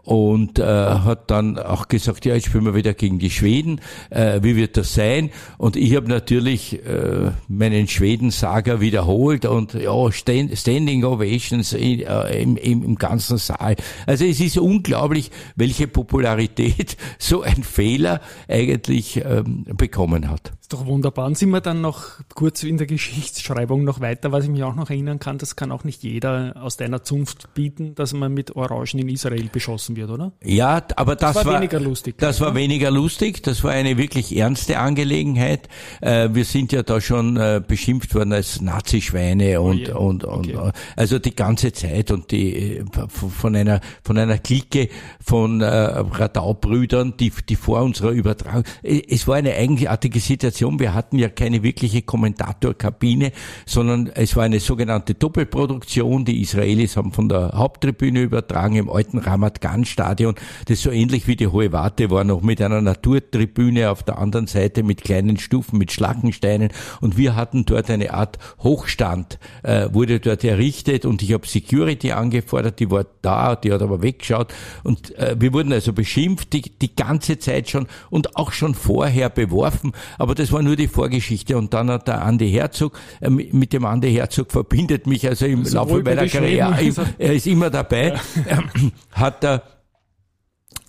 und 0.06 0.60
äh, 0.60 0.64
hat 0.64 1.32
dann 1.32 1.58
auch 1.58 1.88
gesagt, 1.88 2.26
ja, 2.26 2.36
jetzt 2.36 2.46
spielen 2.46 2.66
wir 2.66 2.76
wieder 2.76 2.94
gegen 2.94 3.20
die 3.20 3.32
Schweden. 3.32 3.82
Äh, 4.12 4.40
wie 4.44 4.56
wird 4.56 4.78
das 4.78 4.94
sein? 4.94 5.32
Und 5.58 5.76
ich 5.76 5.96
habe 5.96 6.08
natürlich 6.08 6.86
äh, 6.86 7.32
meinen 7.48 7.88
Schweden-Saga 7.88 8.80
wiederholt 8.80 9.46
und 9.46 9.74
ja, 9.74 10.12
Stand, 10.12 10.58
Standing 10.58 11.04
Ovations 11.04 11.74
in, 11.74 12.02
äh, 12.02 12.42
im, 12.42 12.56
im, 12.56 12.84
im 12.84 12.96
ganzen 12.96 13.38
Saal. 13.38 13.76
Also 14.06 14.26
es 14.26 14.40
ist 14.40 14.58
unglaublich, 14.58 15.32
welche 15.56 15.88
Popularität 15.88 16.98
so 17.18 17.42
ein 17.42 17.64
Fehler 17.64 18.22
eigentlich 18.48 19.24
ähm, 19.26 19.66
bekommen 19.76 20.30
hat. 20.30 20.52
Ist 20.66 20.74
doch 20.74 20.88
wunderbar. 20.88 21.28
Und 21.28 21.38
sind 21.38 21.52
wir 21.52 21.62
dann 21.62 21.82
noch 21.82 22.06
kurz 22.34 22.64
in 22.64 22.80
der 22.80 22.88
Geschichtsschreibung 22.88 23.84
noch 23.84 24.00
weiter, 24.00 24.32
was 24.32 24.46
ich 24.46 24.50
mich 24.50 24.64
auch 24.64 24.74
noch 24.74 24.90
erinnern 24.90 25.20
kann, 25.20 25.38
das 25.38 25.56
kann 25.56 25.72
auch 25.72 25.84
nicht 25.84 26.02
jeder 26.02 26.56
aus 26.60 26.76
deiner 26.76 27.04
Zunft 27.04 27.54
bieten, 27.54 27.94
dass 27.94 28.14
man 28.14 28.34
mit 28.34 28.56
Orangen 28.56 28.98
in 28.98 29.10
Israel 29.10 29.48
beschossen 29.54 29.96
wird, 29.96 30.10
oder? 30.10 30.32
Ja, 30.44 30.82
aber 30.96 31.16
das, 31.16 31.36
das 31.36 31.46
war, 31.46 31.54
war, 31.54 31.62
weniger 31.62 31.80
lustig. 31.80 32.18
Das 32.18 32.42
oder? 32.42 32.48
war 32.48 32.56
weniger 32.56 32.90
lustig, 32.90 33.44
das 33.44 33.64
war 33.64 33.74
eine 33.74 34.00
wirklich 34.00 34.36
ernste 34.36 34.80
Angelegenheit. 34.80 35.70
Äh, 36.02 36.30
wir 36.34 36.46
sind 36.46 36.72
ja 36.72 36.82
da 36.82 37.00
schon 37.00 37.38
äh, 37.38 37.62
beschimpft 37.66 38.16
worden 38.16 38.34
als 38.34 38.60
Nazischweine 38.60 39.62
oh 39.62 39.70
und, 39.70 39.82
oh 39.82 39.86
yeah. 39.90 39.98
und, 39.98 40.24
und, 40.24 40.56
okay. 40.56 40.72
also 40.96 41.20
die 41.20 41.36
ganze 41.36 41.74
Zeit 41.74 42.10
und 42.10 42.32
die 42.32 42.78
äh, 42.78 42.86
von 43.08 43.56
einer, 43.56 43.82
von 44.02 44.18
einer 44.18 44.40
Clique 44.40 44.90
von 45.24 45.62
Radaubrüdern, 45.62 47.18
die, 47.18 47.32
die 47.48 47.56
vor 47.56 47.84
unserer 47.84 48.10
Übertragung, 48.10 48.64
es 48.82 49.28
war 49.28 49.36
eine 49.36 49.54
eigenartige 49.54 50.20
Situation 50.20 50.55
Organisation. 50.56 50.80
Wir 50.80 50.94
hatten 50.94 51.20
ja 51.20 51.30
keine 51.30 51.64
wirkliche 51.64 52.02
Kommentatorkabine, 52.02 53.32
sondern 53.66 54.10
es 54.14 54.36
war 54.36 54.44
eine 54.44 54.60
sogenannte 54.60 55.14
Doppelproduktion. 55.14 56.26
Die 56.26 56.42
Israelis 56.42 56.98
haben 56.98 57.12
von 57.12 57.30
der 57.30 57.52
Haupttribüne 57.54 58.22
übertragen 58.22 58.76
im 58.76 58.90
alten 58.90 59.18
Ramat 59.18 59.62
Gan 59.62 59.86
Stadion, 59.86 60.36
das 60.68 60.82
so 60.82 60.92
ähnlich 60.92 61.28
wie 61.28 61.36
die 61.36 61.48
Hohe 61.48 61.72
Warte 61.72 62.10
war, 62.10 62.24
noch 62.24 62.42
mit 62.42 62.62
einer 62.62 62.82
Naturtribüne 62.82 63.90
auf 63.90 64.04
der 64.04 64.18
anderen 64.18 64.48
Seite 64.48 64.84
mit 64.84 65.04
kleinen 65.04 65.38
Stufen, 65.38 65.78
mit 65.78 65.92
Schlackensteinen. 65.92 66.70
Und 67.02 67.18
wir 67.18 67.36
hatten 67.36 67.66
dort 67.66 67.90
eine 67.90 68.14
Art 68.14 68.38
Hochstand, 68.60 69.40
äh, 69.64 69.90
wurde 69.92 70.20
dort 70.20 70.44
errichtet 70.44 71.06
und 71.06 71.22
ich 71.22 71.34
habe 71.34 71.48
Security 71.48 72.12
angefordert, 72.12 72.80
die 72.80 72.90
war 72.92 73.06
da, 73.22 73.56
die 73.56 73.72
hat 73.72 73.82
aber 73.82 74.02
weggeschaut. 74.02 74.54
Und 74.84 75.16
äh, 75.18 75.36
wir 75.38 75.54
wurden 75.54 75.74
also 75.74 75.94
beschimpft 75.94 76.54
die, 76.54 76.62
die 76.62 76.96
ganze 76.96 77.40
Zeit 77.40 77.70
schon 77.70 77.88
und 78.10 78.36
auch 78.38 78.52
schon 78.52 78.76
vorher 78.76 79.30
beworfen. 79.30 79.94
Aber 80.18 80.36
das 80.36 80.45
das 80.46 80.54
war 80.54 80.62
nur 80.62 80.76
die 80.76 80.88
Vorgeschichte. 80.88 81.58
Und 81.58 81.74
dann 81.74 81.90
hat 81.90 82.08
der 82.08 82.22
Andi 82.22 82.52
Herzog, 82.52 83.00
äh, 83.20 83.30
mit 83.30 83.74
dem 83.74 83.84
Andi 83.84 84.12
Herzog 84.14 84.52
verbindet 84.52 85.08
mich 85.08 85.28
also 85.28 85.48
im 85.48 85.64
Laufe 85.64 86.04
meiner 86.04 86.28
Karriere, 86.28 86.76
er 87.18 87.34
ist 87.34 87.48
immer 87.48 87.72
dabei, 87.72 88.14
ja. 88.48 88.64
hat 89.12 89.44
er 89.44 89.64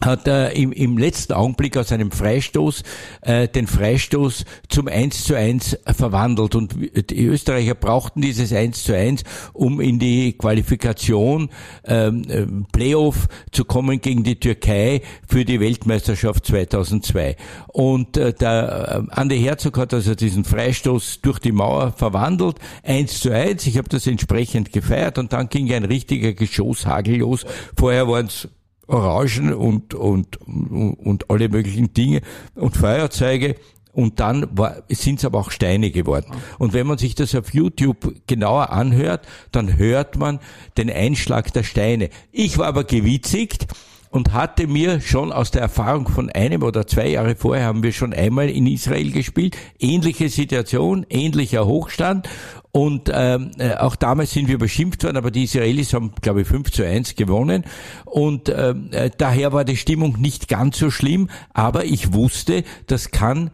hat 0.02 0.26
er 0.28 0.52
im, 0.52 0.72
im 0.72 0.98
letzten 0.98 1.32
Augenblick 1.32 1.76
aus 1.76 1.90
einem 1.90 2.10
Freistoß 2.10 2.82
äh, 3.22 3.48
den 3.48 3.66
Freistoß 3.66 4.44
zum 4.68 4.88
1 4.88 5.24
zu 5.24 5.34
1 5.34 5.78
verwandelt. 5.96 6.54
Und 6.54 6.74
die 7.10 7.24
Österreicher 7.24 7.74
brauchten 7.74 8.20
dieses 8.20 8.52
1 8.52 8.84
zu 8.84 8.94
1, 8.94 9.22
um 9.52 9.80
in 9.80 9.98
die 9.98 10.34
Qualifikation 10.34 11.48
ähm, 11.84 12.22
äh, 12.28 12.46
Playoff 12.72 13.26
zu 13.52 13.64
kommen 13.64 14.00
gegen 14.00 14.22
die 14.22 14.38
Türkei 14.38 15.00
für 15.26 15.44
die 15.44 15.60
Weltmeisterschaft 15.60 16.46
2002. 16.46 17.36
Und 17.68 18.16
äh, 18.16 18.34
der 18.34 19.06
äh, 19.08 19.14
Andi 19.14 19.40
Herzog 19.40 19.78
hat 19.78 19.94
also 19.94 20.14
diesen 20.14 20.44
Freistoß 20.44 21.20
durch 21.22 21.38
die 21.38 21.52
Mauer 21.52 21.92
verwandelt, 21.92 22.58
1 22.82 23.20
zu 23.20 23.30
1. 23.30 23.66
Ich 23.66 23.78
habe 23.78 23.88
das 23.88 24.06
entsprechend 24.06 24.72
gefeiert 24.72 25.16
und 25.16 25.32
dann 25.32 25.48
ging 25.48 25.72
ein 25.72 25.84
richtiger 25.84 26.34
Geschosshagel 26.34 27.16
los. 27.16 27.46
Vorher 27.76 28.08
waren 28.08 28.26
es 28.26 28.48
Orangen 28.86 29.52
und, 29.52 29.94
und, 29.94 30.38
und 30.46 31.30
alle 31.30 31.48
möglichen 31.48 31.92
Dinge 31.92 32.20
und 32.54 32.76
Feuerzeuge. 32.76 33.56
Und 33.92 34.20
dann 34.20 34.46
sind 34.90 35.20
es 35.20 35.24
aber 35.24 35.38
auch 35.38 35.50
Steine 35.50 35.90
geworden. 35.90 36.26
Und 36.58 36.74
wenn 36.74 36.86
man 36.86 36.98
sich 36.98 37.14
das 37.14 37.34
auf 37.34 37.54
YouTube 37.54 38.14
genauer 38.26 38.70
anhört, 38.70 39.26
dann 39.52 39.78
hört 39.78 40.18
man 40.18 40.38
den 40.76 40.90
Einschlag 40.90 41.50
der 41.54 41.62
Steine. 41.62 42.10
Ich 42.30 42.58
war 42.58 42.66
aber 42.66 42.84
gewitzigt 42.84 43.66
und 44.10 44.32
hatte 44.32 44.66
mir 44.66 45.00
schon 45.00 45.32
aus 45.32 45.50
der 45.50 45.62
Erfahrung 45.62 46.08
von 46.08 46.30
einem 46.30 46.62
oder 46.62 46.86
zwei 46.86 47.08
Jahre 47.08 47.36
vorher 47.36 47.66
haben 47.66 47.82
wir 47.82 47.92
schon 47.92 48.12
einmal 48.12 48.48
in 48.48 48.66
Israel 48.66 49.10
gespielt. 49.10 49.56
Ähnliche 49.78 50.28
Situation, 50.28 51.06
ähnlicher 51.08 51.66
Hochstand 51.66 52.28
und 52.76 53.10
ähm, 53.10 53.52
äh, 53.56 53.74
auch 53.76 53.96
damals 53.96 54.32
sind 54.32 54.48
wir 54.48 54.58
beschimpft 54.58 55.02
worden, 55.02 55.16
aber 55.16 55.30
die 55.30 55.44
Israelis 55.44 55.94
haben, 55.94 56.12
glaube 56.20 56.42
ich, 56.42 56.46
5 56.46 56.70
zu 56.70 56.84
1 56.86 57.14
gewonnen. 57.14 57.64
Und 58.04 58.50
ähm, 58.54 58.90
äh, 58.92 59.10
daher 59.16 59.54
war 59.54 59.64
die 59.64 59.78
Stimmung 59.78 60.20
nicht 60.20 60.46
ganz 60.46 60.78
so 60.78 60.90
schlimm, 60.90 61.30
aber 61.54 61.86
ich 61.86 62.12
wusste, 62.12 62.64
das 62.86 63.12
kann 63.12 63.50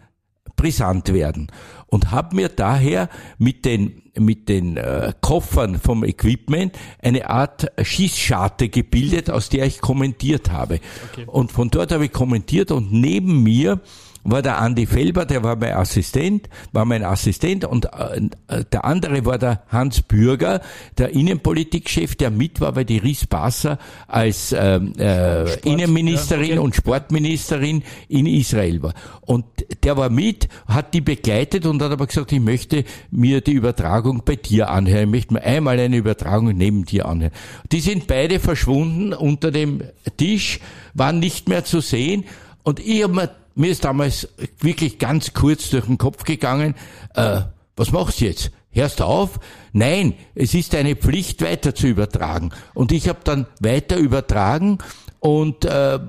brisant 0.56 1.12
werden. 1.12 1.52
Und 1.86 2.10
habe 2.10 2.34
mir 2.34 2.48
daher 2.48 3.08
mit 3.38 3.64
den, 3.64 4.01
mit 4.18 4.48
den 4.48 4.76
äh, 4.76 5.12
Koffern 5.20 5.78
vom 5.78 6.04
Equipment 6.04 6.78
eine 7.00 7.30
Art 7.30 7.72
Schießscharte 7.82 8.68
gebildet, 8.68 9.30
aus 9.30 9.48
der 9.48 9.66
ich 9.66 9.80
kommentiert 9.80 10.50
habe. 10.50 10.80
Okay. 11.10 11.24
Und 11.26 11.52
von 11.52 11.70
dort 11.70 11.92
habe 11.92 12.06
ich 12.06 12.12
kommentiert 12.12 12.70
und 12.70 12.92
neben 12.92 13.42
mir 13.42 13.80
war 14.24 14.42
der 14.42 14.58
Andi 14.58 14.86
Felber, 14.86 15.24
der 15.24 15.42
war 15.42 15.56
mein 15.56 15.74
Assistent, 15.74 16.48
war 16.72 16.84
mein 16.84 17.04
Assistent 17.04 17.64
und 17.64 17.86
äh, 17.86 18.64
der 18.70 18.84
andere 18.84 19.24
war 19.24 19.38
der 19.38 19.62
Hans 19.68 20.02
Bürger, 20.02 20.60
der 20.98 21.10
Innenpolitikchef, 21.10 22.14
der 22.14 22.30
mit 22.30 22.60
war, 22.60 22.76
weil 22.76 22.84
die 22.84 22.98
Ries 22.98 23.26
Basser 23.26 23.78
als 24.06 24.54
ähm, 24.56 24.92
äh, 24.94 25.46
Sport, 25.46 25.66
Innenministerin 25.66 26.44
ja, 26.44 26.54
okay. 26.54 26.58
und 26.58 26.76
Sportministerin 26.76 27.82
in 28.08 28.26
Israel 28.26 28.82
war. 28.82 28.94
Und 29.22 29.44
der 29.82 29.96
war 29.96 30.10
mit, 30.10 30.48
hat 30.66 30.94
die 30.94 31.00
begleitet 31.00 31.66
und 31.66 31.82
hat 31.82 31.90
aber 31.90 32.06
gesagt, 32.06 32.32
ich 32.32 32.40
möchte 32.40 32.84
mir 33.10 33.40
die 33.40 33.52
Übertragung 33.52 34.22
bei 34.24 34.36
dir 34.36 34.70
anhören, 34.70 35.04
ich 35.04 35.10
möchte 35.10 35.34
mir 35.34 35.42
einmal 35.42 35.78
eine 35.78 35.96
Übertragung 35.96 36.56
neben 36.56 36.84
dir 36.84 37.06
anhören. 37.06 37.32
Die 37.72 37.80
sind 37.80 38.06
beide 38.06 38.38
verschwunden 38.40 39.12
unter 39.12 39.50
dem 39.50 39.82
Tisch, 40.16 40.60
waren 40.94 41.18
nicht 41.18 41.48
mehr 41.48 41.64
zu 41.64 41.80
sehen 41.80 42.24
und 42.62 42.78
ich 42.80 43.02
habe 43.02 43.14
mir 43.14 43.30
mir 43.54 43.70
ist 43.70 43.84
damals 43.84 44.28
wirklich 44.60 44.98
ganz 44.98 45.34
kurz 45.34 45.70
durch 45.70 45.86
den 45.86 45.98
Kopf 45.98 46.24
gegangen, 46.24 46.74
äh, 47.14 47.42
was 47.76 47.92
machst 47.92 48.20
du 48.20 48.26
jetzt? 48.26 48.50
Hörst 48.70 49.00
du 49.00 49.04
auf? 49.04 49.38
Nein, 49.72 50.14
es 50.34 50.54
ist 50.54 50.74
eine 50.74 50.96
Pflicht 50.96 51.42
weiter 51.42 51.74
zu 51.74 51.86
übertragen. 51.86 52.50
Und 52.74 52.90
ich 52.90 53.08
habe 53.08 53.20
dann 53.22 53.46
weiter 53.60 53.98
übertragen 53.98 54.78
und 55.20 55.64
äh, 55.64 56.00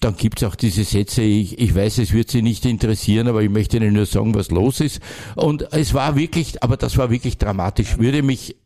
dann 0.00 0.16
gibt's 0.16 0.42
auch 0.44 0.54
diese 0.54 0.84
Sätze, 0.84 1.22
ich, 1.22 1.58
ich 1.58 1.74
weiß, 1.74 1.98
es 1.98 2.12
wird 2.12 2.30
Sie 2.30 2.42
nicht 2.42 2.64
interessieren, 2.64 3.28
aber 3.28 3.42
ich 3.42 3.50
möchte 3.50 3.76
Ihnen 3.76 3.92
nur 3.92 4.06
sagen, 4.06 4.34
was 4.34 4.50
los 4.50 4.80
ist. 4.80 5.00
Und 5.34 5.72
es 5.72 5.94
war 5.94 6.16
wirklich, 6.16 6.62
aber 6.62 6.76
das 6.76 6.96
war 6.96 7.10
wirklich 7.10 7.38
dramatisch. 7.38 7.98
Würde 7.98 8.22
mich, 8.22 8.56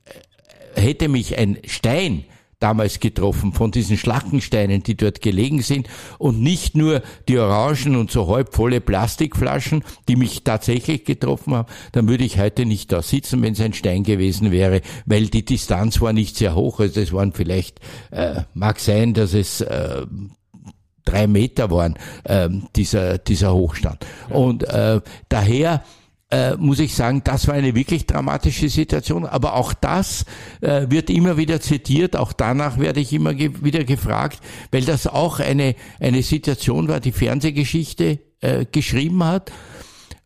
äh, 0.75 0.81
hätte 0.81 1.09
mich 1.09 1.39
ein 1.39 1.59
Stein 1.67 2.25
damals 2.59 3.01
getroffen 3.01 3.53
von 3.53 3.71
diesen 3.71 3.99
Schlackensteinen, 3.99 4.83
die 4.83 4.97
dort 4.97 5.21
gelegen 5.21 5.63
sind. 5.63 5.89
Und 6.19 6.41
nicht 6.41 6.77
nur 6.77 7.03
die 7.29 7.39
orangen 7.39 7.97
und 7.97 8.11
so 8.11 8.29
halbvolle 8.29 8.81
Plastikflaschen, 8.81 9.85
die 10.09 10.17
mich 10.17 10.43
tatsächlich 10.43 11.05
getroffen 11.05 11.55
haben, 11.55 11.69
dann 11.93 12.09
würde 12.09 12.25
ich 12.25 12.39
heute 12.39 12.65
nicht 12.65 12.93
da 12.93 13.03
sitzen, 13.03 13.43
wenn 13.43 13.53
es 13.53 13.61
ein 13.61 13.75
Stein 13.75 14.05
gewesen 14.05 14.51
wäre, 14.51 14.81
weil 15.05 15.27
die 15.27 15.45
Distanz 15.45 16.01
war 16.01 16.13
nicht 16.13 16.37
sehr 16.37 16.55
hoch, 16.55 16.81
also 16.81 17.01
es 17.01 17.13
waren 17.13 17.33
vielleicht, 17.33 17.81
äh, 18.11 18.43
mag 18.55 18.81
sein, 18.81 19.13
dass 19.13 19.35
es 19.35 19.61
äh, 19.61 20.07
drei 21.05 21.27
Meter 21.27 21.71
waren, 21.71 21.99
äh, 22.25 22.49
dieser, 22.75 23.19
dieser 23.19 23.55
Hochstand. 23.55 24.05
Und 24.31 24.65
äh, 24.65 25.01
daher 25.29 25.83
äh, 26.31 26.57
muss 26.57 26.81
ich 26.81 26.95
sagen, 26.95 27.23
das 27.25 27.47
war 27.47 27.55
eine 27.55 27.75
wirklich 27.75 28.07
dramatische 28.07 28.69
Situation. 28.69 29.25
Aber 29.27 29.55
auch 29.55 29.73
das 29.73 30.25
äh, 30.61 30.87
wird 30.89 31.11
immer 31.11 31.37
wieder 31.37 31.61
zitiert. 31.61 32.17
Auch 32.17 32.33
danach 32.33 32.79
werde 32.79 33.01
ich 33.01 33.13
immer 33.13 33.35
ge 33.35 33.53
wieder 33.63 33.85
gefragt, 33.85 34.41
weil 34.73 34.83
das 34.83 35.07
auch 35.07 35.41
eine, 35.41 35.77
eine 36.01 36.23
Situation 36.23 36.89
war, 36.89 37.01
die 37.01 37.13
Fernsehgeschichte 37.13 38.19
äh, 38.41 38.67
geschrieben 38.71 39.23
hat. 39.25 39.53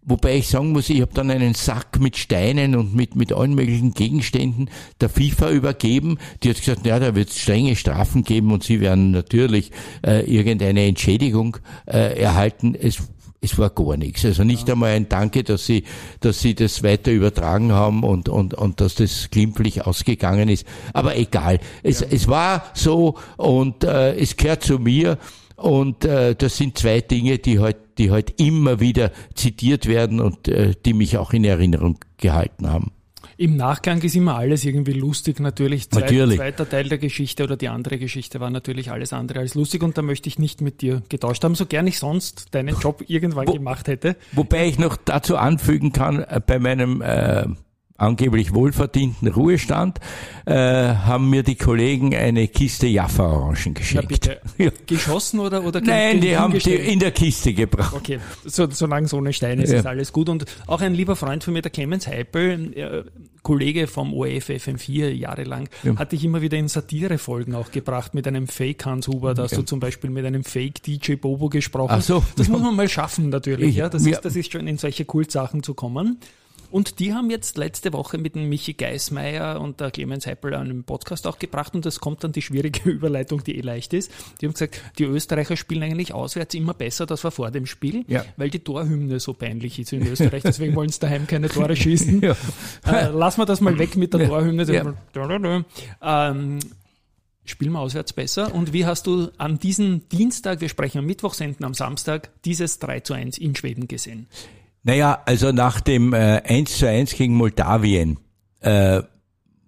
Wobei 0.02 0.38
ich 0.38 0.48
sagen 0.48 0.72
muss, 0.72 0.88
ich 0.88 1.02
habe 1.02 1.12
dann 1.12 1.30
einen 1.30 1.52
Sack 1.54 2.00
mit 2.00 2.16
Steinen 2.16 2.74
und 2.74 2.94
mit, 2.94 3.16
mit 3.16 3.34
allen 3.34 3.54
möglichen 3.54 3.92
Gegenständen 3.92 4.70
der 5.00 5.10
FIFA 5.10 5.50
übergeben. 5.50 6.18
Die 6.42 6.48
hat 6.48 6.56
gesagt, 6.56 6.86
ja, 6.86 6.98
da 6.98 7.14
wird 7.14 7.28
es 7.28 7.38
strenge 7.38 7.76
Strafen 7.76 8.24
geben 8.24 8.50
und 8.50 8.64
sie 8.64 8.80
werden 8.80 9.10
natürlich 9.10 9.70
äh, 10.04 10.24
irgendeine 10.24 10.86
Entschädigung 10.86 11.58
äh, 11.86 12.18
erhalten. 12.18 12.74
Es 12.74 13.02
es 13.40 13.58
war 13.58 13.70
gar 13.70 13.96
nichts. 13.96 14.24
Also 14.24 14.44
nicht 14.44 14.68
ja. 14.68 14.74
einmal 14.74 14.90
ein 14.90 15.08
Danke, 15.08 15.44
dass 15.44 15.64
sie, 15.64 15.84
dass 16.20 16.40
sie 16.40 16.54
das 16.54 16.82
weiter 16.82 17.10
übertragen 17.10 17.72
haben 17.72 18.02
und, 18.02 18.28
und, 18.28 18.54
und 18.54 18.80
dass 18.80 18.96
das 18.96 19.30
glimpflich 19.30 19.86
ausgegangen 19.86 20.48
ist. 20.48 20.66
Aber 20.92 21.16
egal. 21.16 21.58
Es, 21.82 22.00
ja. 22.00 22.08
es 22.10 22.28
war 22.28 22.64
so 22.74 23.16
und 23.36 23.84
äh, 23.84 24.14
es 24.16 24.36
gehört 24.36 24.62
zu 24.62 24.78
mir. 24.78 25.18
Und 25.56 26.06
äh, 26.06 26.34
das 26.34 26.56
sind 26.56 26.78
zwei 26.78 27.00
Dinge, 27.02 27.38
die 27.38 27.58
heute 27.58 27.78
halt, 27.78 27.98
die 27.98 28.10
halt 28.10 28.40
immer 28.40 28.80
wieder 28.80 29.12
zitiert 29.34 29.86
werden 29.86 30.20
und 30.20 30.48
äh, 30.48 30.72
die 30.86 30.94
mich 30.94 31.18
auch 31.18 31.34
in 31.34 31.44
Erinnerung 31.44 31.98
gehalten 32.16 32.70
haben. 32.70 32.92
Im 33.40 33.56
Nachgang 33.56 34.02
ist 34.02 34.14
immer 34.14 34.36
alles 34.36 34.66
irgendwie 34.66 34.92
lustig, 34.92 35.40
natürlich. 35.40 35.88
Zweit, 35.88 36.02
natürlich. 36.02 36.36
Zweiter 36.36 36.68
Teil 36.68 36.90
der 36.90 36.98
Geschichte 36.98 37.42
oder 37.42 37.56
die 37.56 37.68
andere 37.68 37.98
Geschichte 37.98 38.38
war 38.38 38.50
natürlich 38.50 38.90
alles 38.90 39.14
andere 39.14 39.38
als 39.38 39.54
lustig 39.54 39.82
und 39.82 39.96
da 39.96 40.02
möchte 40.02 40.28
ich 40.28 40.38
nicht 40.38 40.60
mit 40.60 40.82
dir 40.82 41.02
getauscht 41.08 41.42
haben, 41.42 41.54
so 41.54 41.64
gern 41.64 41.86
ich 41.86 41.98
sonst 41.98 42.54
deinen 42.54 42.78
Job 42.78 43.02
irgendwann 43.06 43.48
Wo, 43.48 43.54
gemacht 43.54 43.88
hätte. 43.88 44.16
Wobei 44.32 44.66
ich 44.66 44.78
noch 44.78 44.98
dazu 44.98 45.38
anfügen 45.38 45.92
kann, 45.92 46.22
äh, 46.22 46.38
bei 46.46 46.58
meinem 46.58 47.00
äh, 47.00 47.46
angeblich 48.00 48.54
wohlverdienten 48.54 49.28
Ruhestand, 49.28 49.98
äh, 50.46 50.54
haben 50.54 51.30
mir 51.30 51.42
die 51.42 51.56
Kollegen 51.56 52.14
eine 52.14 52.48
Kiste 52.48 52.86
Jaffa-Orangen 52.86 53.74
geschenkt. 53.74 54.30
Ja, 54.58 54.70
Geschossen 54.86 55.40
oder, 55.40 55.64
oder 55.64 55.80
Nein, 55.80 56.20
die 56.20 56.36
haben 56.36 56.58
die 56.58 56.74
in 56.74 56.98
der 56.98 57.12
Kiste 57.12 57.54
gebracht. 57.54 57.94
Okay, 57.94 58.18
so, 58.44 58.68
solange 58.70 59.06
es 59.06 59.14
ohne 59.14 59.32
Steine 59.32 59.62
ist, 59.62 59.72
ja. 59.72 59.78
ist 59.78 59.86
alles 59.86 60.12
gut. 60.12 60.28
Und 60.28 60.44
auch 60.66 60.80
ein 60.80 60.94
lieber 60.94 61.16
Freund 61.16 61.44
von 61.44 61.54
mir, 61.54 61.62
der 61.62 61.70
Clemens 61.70 62.06
Heipel, 62.06 62.76
äh, 62.76 63.04
Kollege 63.42 63.86
vom 63.86 64.12
ORF 64.12 64.50
FM4 64.50 65.08
jahrelang, 65.08 65.68
ja. 65.82 65.96
hat 65.96 66.12
dich 66.12 66.24
immer 66.24 66.42
wieder 66.42 66.58
in 66.58 66.68
Satirefolgen 66.68 67.54
auch 67.54 67.70
gebracht 67.70 68.14
mit 68.14 68.26
einem 68.26 68.46
Fake 68.48 68.84
Hans 68.84 69.08
Huber. 69.08 69.34
Da 69.34 69.44
hast 69.44 69.52
ja. 69.52 69.58
du 69.58 69.64
zum 69.64 69.80
Beispiel 69.80 70.10
mit 70.10 70.24
einem 70.26 70.44
Fake 70.44 70.82
DJ 70.82 71.14
Bobo 71.14 71.48
gesprochen. 71.48 71.92
Ach 71.92 72.02
so. 72.02 72.22
Das 72.36 72.48
muss 72.48 72.60
man 72.60 72.76
mal 72.76 72.88
schaffen 72.88 73.30
natürlich. 73.30 73.70
Ich, 73.70 73.76
ja, 73.76 73.88
das, 73.88 74.04
ist, 74.04 74.24
das 74.24 74.36
ist 74.36 74.52
schon 74.52 74.66
in 74.66 74.78
solche 74.78 75.04
Kultsachen 75.04 75.62
zu 75.62 75.74
kommen. 75.74 76.18
Und 76.70 76.98
die 76.98 77.12
haben 77.12 77.30
jetzt 77.30 77.56
letzte 77.56 77.92
Woche 77.92 78.18
mit 78.18 78.34
dem 78.34 78.48
Michi 78.48 78.74
Geismeier 78.74 79.60
und 79.60 79.80
der 79.80 79.90
Clemens 79.90 80.26
Heppel 80.26 80.54
einen 80.54 80.84
Podcast 80.84 81.26
auch 81.26 81.38
gebracht 81.38 81.74
und 81.74 81.84
das 81.84 82.00
kommt 82.00 82.22
dann 82.24 82.32
die 82.32 82.42
schwierige 82.42 82.88
Überleitung, 82.90 83.42
die 83.44 83.56
eh 83.58 83.60
leicht 83.60 83.92
ist. 83.92 84.10
Die 84.40 84.46
haben 84.46 84.52
gesagt, 84.52 84.80
die 84.98 85.04
Österreicher 85.04 85.56
spielen 85.56 85.82
eigentlich 85.82 86.14
auswärts 86.14 86.54
immer 86.54 86.74
besser, 86.74 87.06
das 87.06 87.24
war 87.24 87.30
vor 87.30 87.50
dem 87.50 87.66
Spiel, 87.66 88.04
ja. 88.08 88.24
weil 88.36 88.50
die 88.50 88.60
Torhymne 88.60 89.20
so 89.20 89.34
peinlich 89.34 89.78
ist 89.78 89.92
in 89.92 90.06
Österreich, 90.06 90.42
deswegen 90.42 90.74
wollen 90.74 90.90
sie 90.90 91.00
daheim 91.00 91.26
keine 91.26 91.48
Tore 91.48 91.76
schießen. 91.76 92.20
Ja. 92.30 92.36
Äh, 92.86 93.08
lassen 93.08 93.40
wir 93.40 93.46
das 93.46 93.60
mal 93.60 93.78
weg 93.78 93.96
mit 93.96 94.12
der 94.12 94.28
Torhymne. 94.28 94.64
Ja. 96.02 96.30
Ähm, 96.30 96.58
spielen 97.44 97.72
wir 97.72 97.80
auswärts 97.80 98.12
besser. 98.12 98.54
Und 98.54 98.72
wie 98.72 98.86
hast 98.86 99.06
du 99.06 99.30
an 99.38 99.58
diesem 99.58 100.08
Dienstag, 100.08 100.60
wir 100.60 100.68
sprechen 100.68 100.98
am 100.98 101.06
Mittwoch, 101.06 101.34
senden 101.34 101.64
am 101.64 101.74
Samstag, 101.74 102.30
dieses 102.44 102.78
3 102.78 103.00
zu 103.00 103.14
1 103.14 103.38
in 103.38 103.54
Schweden 103.56 103.88
gesehen? 103.88 104.28
Naja, 104.82 105.22
also 105.26 105.52
nach 105.52 105.80
dem 105.80 106.12
äh, 106.14 106.42
1 106.44 106.78
zu 106.78 106.88
1 106.88 107.14
gegen 107.14 107.34
Moldawien, 107.34 108.18
äh, 108.60 109.02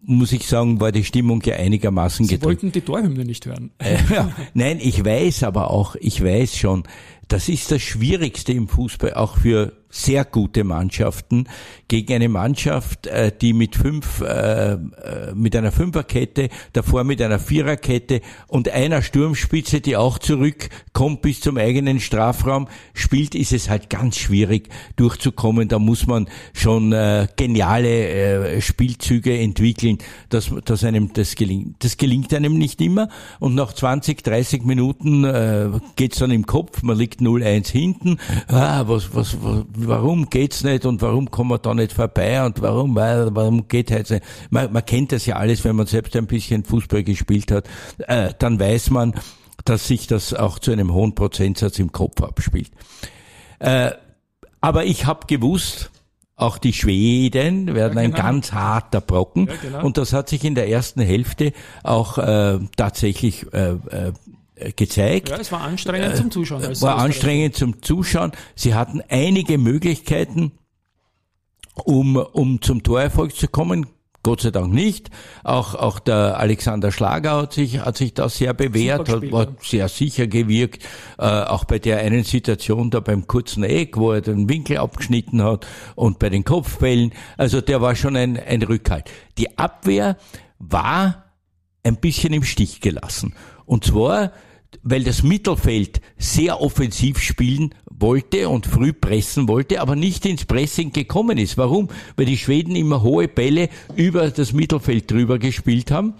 muss 0.05 0.33
ich 0.33 0.47
sagen, 0.47 0.81
war 0.81 0.91
die 0.91 1.05
Stimmung 1.05 1.43
ja 1.45 1.57
einigermaßen 1.57 2.27
Sie 2.27 2.35
gedrückt. 2.35 2.63
wollten 2.63 2.73
die 2.73 2.81
Torhymne 2.81 3.25
nicht 3.25 3.47
hören. 3.47 3.71
Äh, 3.79 3.99
ja, 4.13 4.31
nein, 4.55 4.79
ich 4.81 5.05
weiß 5.05 5.45
aber 5.45 5.71
auch, 5.71 5.97
ich 5.97 6.23
weiß 6.25 6.57
schon, 6.57 6.85
das 7.29 7.49
ist 7.49 7.71
das 7.71 7.83
Schwierigste 7.83 8.53
im 8.53 8.69
Fußball, 8.69 9.15
auch 9.15 9.39
für 9.39 9.73
sehr 9.93 10.25
gute 10.25 10.65
Mannschaften 10.65 11.47
gegen 11.87 12.15
eine 12.15 12.31
Mannschaft, 12.31 13.07
äh, 13.07 13.31
die 13.39 13.53
mit 13.53 13.77
fünf, 13.77 14.23
äh, 14.23 14.73
äh, 14.73 14.79
mit 15.35 15.55
einer 15.55 15.71
Fünferkette, 15.71 16.49
davor 16.73 17.05
mit 17.05 17.21
einer 17.21 17.39
Viererkette 17.39 18.23
und 18.49 18.71
einer 18.71 19.03
Sturmspitze, 19.03 19.83
die 19.83 19.97
auch 19.97 20.19
zurückkommt 20.19 21.21
bis 21.21 21.41
zum 21.41 21.59
eigenen 21.59 22.01
Strafraum 22.01 22.69
spielt, 22.95 23.35
ist 23.35 23.53
es 23.53 23.69
halt 23.69 23.91
ganz 23.91 24.17
schwierig 24.17 24.71
durchzukommen. 24.97 25.69
Da 25.69 25.79
muss 25.79 26.07
man 26.07 26.27
schon 26.55 26.95
geniale 27.37 28.63
Spielzüge 28.63 29.39
entwickeln, 29.39 29.99
dass, 30.31 30.51
dass 30.65 30.85
einem 30.85 31.13
das 31.13 31.35
gelingt. 31.35 31.85
Das 31.85 31.99
gelingt 31.99 32.33
einem 32.33 32.57
nicht 32.57 32.81
immer 32.81 33.09
und 33.41 33.55
nach 33.55 33.75
20, 33.75 34.23
30 34.23 34.65
Minuten 34.65 35.81
geht's 35.97 36.19
dann 36.19 36.31
im 36.31 36.47
Kopf, 36.47 36.83
man 36.83 36.97
liegt 36.97 37.21
0-1 37.21 37.71
hinten. 37.71 38.19
Ah, 38.49 38.85
was, 38.87 39.15
was, 39.15 39.37
was 39.43 39.65
warum 39.89 40.31
geht's 40.31 40.65
nicht 40.65 40.87
und 40.87 41.03
warum 41.03 41.31
kommen 41.31 41.51
wir 41.51 41.59
da 41.59 41.75
nicht 41.75 41.93
vorbei 41.93 42.45
und 42.45 42.63
warum, 42.63 42.95
warum 42.97 43.69
geht 43.69 43.91
halt 43.91 44.11
nicht? 44.11 44.25
Man, 44.51 44.73
man 44.73 44.85
kennt 44.85 45.13
das 45.13 45.27
ja 45.27 45.37
alles, 45.37 45.65
wenn 45.65 45.77
man 45.77 45.87
selbst 45.87 46.17
ein 46.17 46.27
bisschen 46.27 46.65
Fußball 46.65 47.03
gespielt 47.03 47.51
hat, 47.51 47.69
äh, 47.99 48.33
dann 48.39 48.59
weiß 48.59 48.91
man, 48.91 49.15
dass 49.65 49.87
sich 49.87 50.07
das 50.07 50.35
auch 50.35 50.59
zu 50.59 50.73
einem 50.73 50.93
hohen 50.93 51.15
Prozentsatz 51.15 51.79
im 51.79 51.93
Kopf 51.93 52.23
abspielt. 52.23 52.71
Äh, 53.59 53.93
aber 54.61 54.85
ich 54.85 55.07
habe 55.07 55.27
gewusst, 55.27 55.91
auch 56.37 56.59
die 56.59 56.73
Schweden 56.73 57.75
werden 57.75 57.77
ja, 57.77 57.89
genau. 57.89 58.01
ein 58.01 58.13
ganz 58.13 58.53
harter 58.53 59.01
Brocken. 59.01 59.47
Ja, 59.47 59.55
genau. 59.61 59.85
Und 59.85 59.99
das 59.99 60.13
hat 60.13 60.29
sich 60.29 60.45
in 60.45 60.55
der 60.55 60.69
ersten 60.69 61.01
Hälfte 61.01 61.53
auch 61.83 62.19
äh, 62.19 62.59
tatsächlich 62.77 63.53
äh, 63.53 63.73
äh, 63.73 64.13
gezeigt. 64.77 65.29
Ja, 65.29 65.37
es 65.37 65.53
war 65.53 65.63
anstrengend 65.63 66.15
äh, 66.15 66.17
zum 66.17 66.31
Zuschauen. 66.31 66.63
Es 66.63 66.83
war 66.83 66.99
anstrengend 66.99 67.57
zum 67.57 67.83
Zuschauen. 67.83 68.33
Sie 68.55 68.75
hatten 68.75 69.03
einige 69.09 69.59
Möglichkeiten, 69.59 70.53
um, 71.85 72.17
um 72.17 72.61
zum 72.61 72.83
Torerfolg 72.83 73.35
zu 73.35 73.49
kommen. 73.49 73.87
Gott 74.25 74.43
sei 74.43 74.53
Dank 74.53 74.73
nicht. 74.73 75.11
Auch, 75.43 75.75
auch 75.75 75.99
der 75.99 76.39
Alexander 76.39 76.93
Schlager 76.93 77.43
hat 77.43 77.53
sich, 77.55 77.81
hat 77.81 77.97
sich 77.97 78.15
da 78.15 78.29
sehr 78.29 78.55
bewährt, 78.55 79.09
hat, 79.09 79.33
war 79.33 79.49
sehr 79.61 79.89
sicher 79.89 80.29
gewirkt. 80.29 80.85
Äh, 81.19 81.25
auch 81.25 81.65
bei 81.65 81.81
der 81.81 81.99
einen 81.99 82.23
Situation 82.23 82.91
da 82.91 83.01
beim 83.01 83.27
kurzen 83.27 83.65
Eck, 83.65 83.97
wo 83.97 84.13
er 84.13 84.21
den 84.21 84.49
Winkel 84.49 84.79
abgeschnitten 84.79 85.43
hat 85.43 85.67
und 85.97 86.21
bei 86.21 86.31
den 86.31 86.45
Kopfbällen. 86.45 87.13
Also 87.37 87.61
der 87.61 87.81
war 87.81 87.97
schon 87.97 88.17
ein, 88.17 88.39
ein 88.39 88.63
Rückhalt. 88.63 89.11
Die 89.39 89.59
Abwehr 89.59 90.17
war 90.61 91.25
ein 91.83 91.97
bisschen 91.97 92.33
im 92.33 92.45
Stich 92.45 92.81
gelassen. 92.81 93.35
Und 93.67 93.85
zwar, 93.85 94.33
weil 94.83 95.05
das 95.05 95.23
Mittelfeld 95.23 96.01
sehr 96.17 96.61
offensiv 96.61 97.19
spielen 97.19 97.75
wollte 97.91 98.49
und 98.49 98.67
früh 98.67 98.93
pressen 98.93 99.49
wollte, 99.49 99.81
aber 99.81 99.97
nicht 99.97 100.27
ins 100.27 100.45
Pressing 100.45 100.93
gekommen 100.93 101.39
ist. 101.39 101.59
Warum? 101.59 101.89
Weil 102.17 102.27
die 102.27 102.39
Schweden 102.39 102.75
immer 102.75 103.03
hohe 103.03 103.29
Bälle 103.29 103.69
über 103.95 104.31
das 104.31 104.53
Mittelfeld 104.53 105.11
drüber 105.11 105.39
gespielt 105.39 105.91
haben 105.91 106.15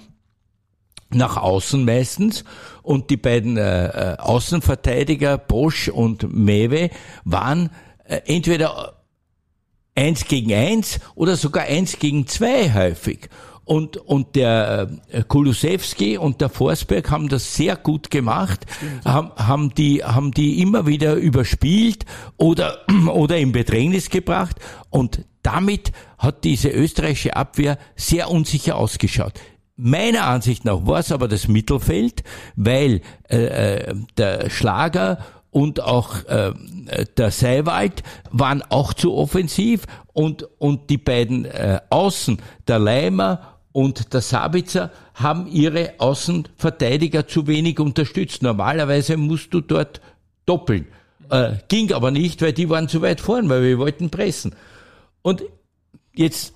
nach 1.15 1.37
außen 1.37 1.85
meistens 1.85 2.45
und 2.83 3.11
die 3.11 3.17
beiden 3.17 3.57
äh, 3.57 3.87
äh 3.87 4.17
Außenverteidiger 4.17 5.39
Bosch 5.39 5.89
und 5.89 6.33
Mewe 6.35 6.91
waren 7.25 7.71
äh, 8.05 8.21
entweder 8.27 9.03
eins 9.95 10.25
gegen 10.25 10.55
eins 10.55 11.01
oder 11.15 11.37
sogar 11.37 11.65
eins 11.65 11.99
gegen 11.99 12.27
zwei 12.27 12.73
häufig. 12.73 13.29
Und, 13.65 13.97
und 13.97 14.35
der 14.35 14.89
äh, 15.09 15.23
Kulusewski 15.23 16.19
und 16.19 16.41
der 16.41 16.49
Forsberg 16.49 17.11
haben 17.11 17.29
das 17.29 17.55
sehr 17.55 17.77
gut 17.77 18.11
gemacht, 18.11 18.67
haben, 19.05 19.31
haben, 19.37 19.75
die, 19.75 20.03
haben 20.03 20.33
die 20.33 20.61
immer 20.61 20.87
wieder 20.87 21.15
überspielt 21.15 22.05
oder, 22.37 22.79
oder 23.13 23.39
in 23.39 23.53
Bedrängnis 23.53 24.11
gebracht. 24.11 24.57
Und 24.91 25.25
damit 25.43 25.93
hat 26.19 26.45
diese 26.45 26.71
österreichische 26.71 27.37
Abwehr 27.37 27.79
sehr 27.95 28.31
unsicher 28.31 28.77
ausgeschaut. 28.77 29.35
Meiner 29.77 30.27
Ansicht 30.27 30.65
nach 30.65 30.87
war 30.87 30.99
es 30.99 31.13
aber 31.13 31.29
das 31.29 31.49
Mittelfeld, 31.49 32.25
weil 32.57 33.01
äh, 33.29 33.45
äh 33.45 33.95
der 34.17 34.51
Schlager 34.51 35.19
und 35.53 35.83
auch 35.83 36.25
äh, 36.25 36.53
der 37.17 37.31
Seiwald 37.31 38.03
waren 38.31 38.63
auch 38.71 38.95
zu 38.95 39.15
offensiv 39.15 39.85
und, 40.13 40.49
und 40.59 40.89
die 40.91 40.99
beiden 40.99 41.45
äh, 41.45 41.81
Außen, 41.91 42.39
der 42.67 42.79
Leimer 42.79 43.52
und 43.73 44.13
der 44.13 44.21
Sabitzer 44.21 44.91
haben 45.15 45.47
ihre 45.47 45.95
Außenverteidiger 45.99 47.27
zu 47.27 47.47
wenig 47.47 47.81
unterstützt. 47.81 48.43
Normalerweise 48.43 49.17
musst 49.17 49.53
du 49.55 49.61
dort 49.61 50.01
doppeln. 50.47 50.87
Äh, 51.31 51.55
ging 51.69 51.93
aber 51.93 52.11
nicht, 52.11 52.43
weil 52.43 52.53
die 52.53 52.69
waren 52.69 52.89
zu 52.89 53.01
weit 53.01 53.21
vorn, 53.21 53.49
weil 53.49 53.63
wir 53.63 53.79
wollten 53.79 54.11
pressen. 54.11 54.55
Und 55.23 55.43
jetzt, 56.15 56.55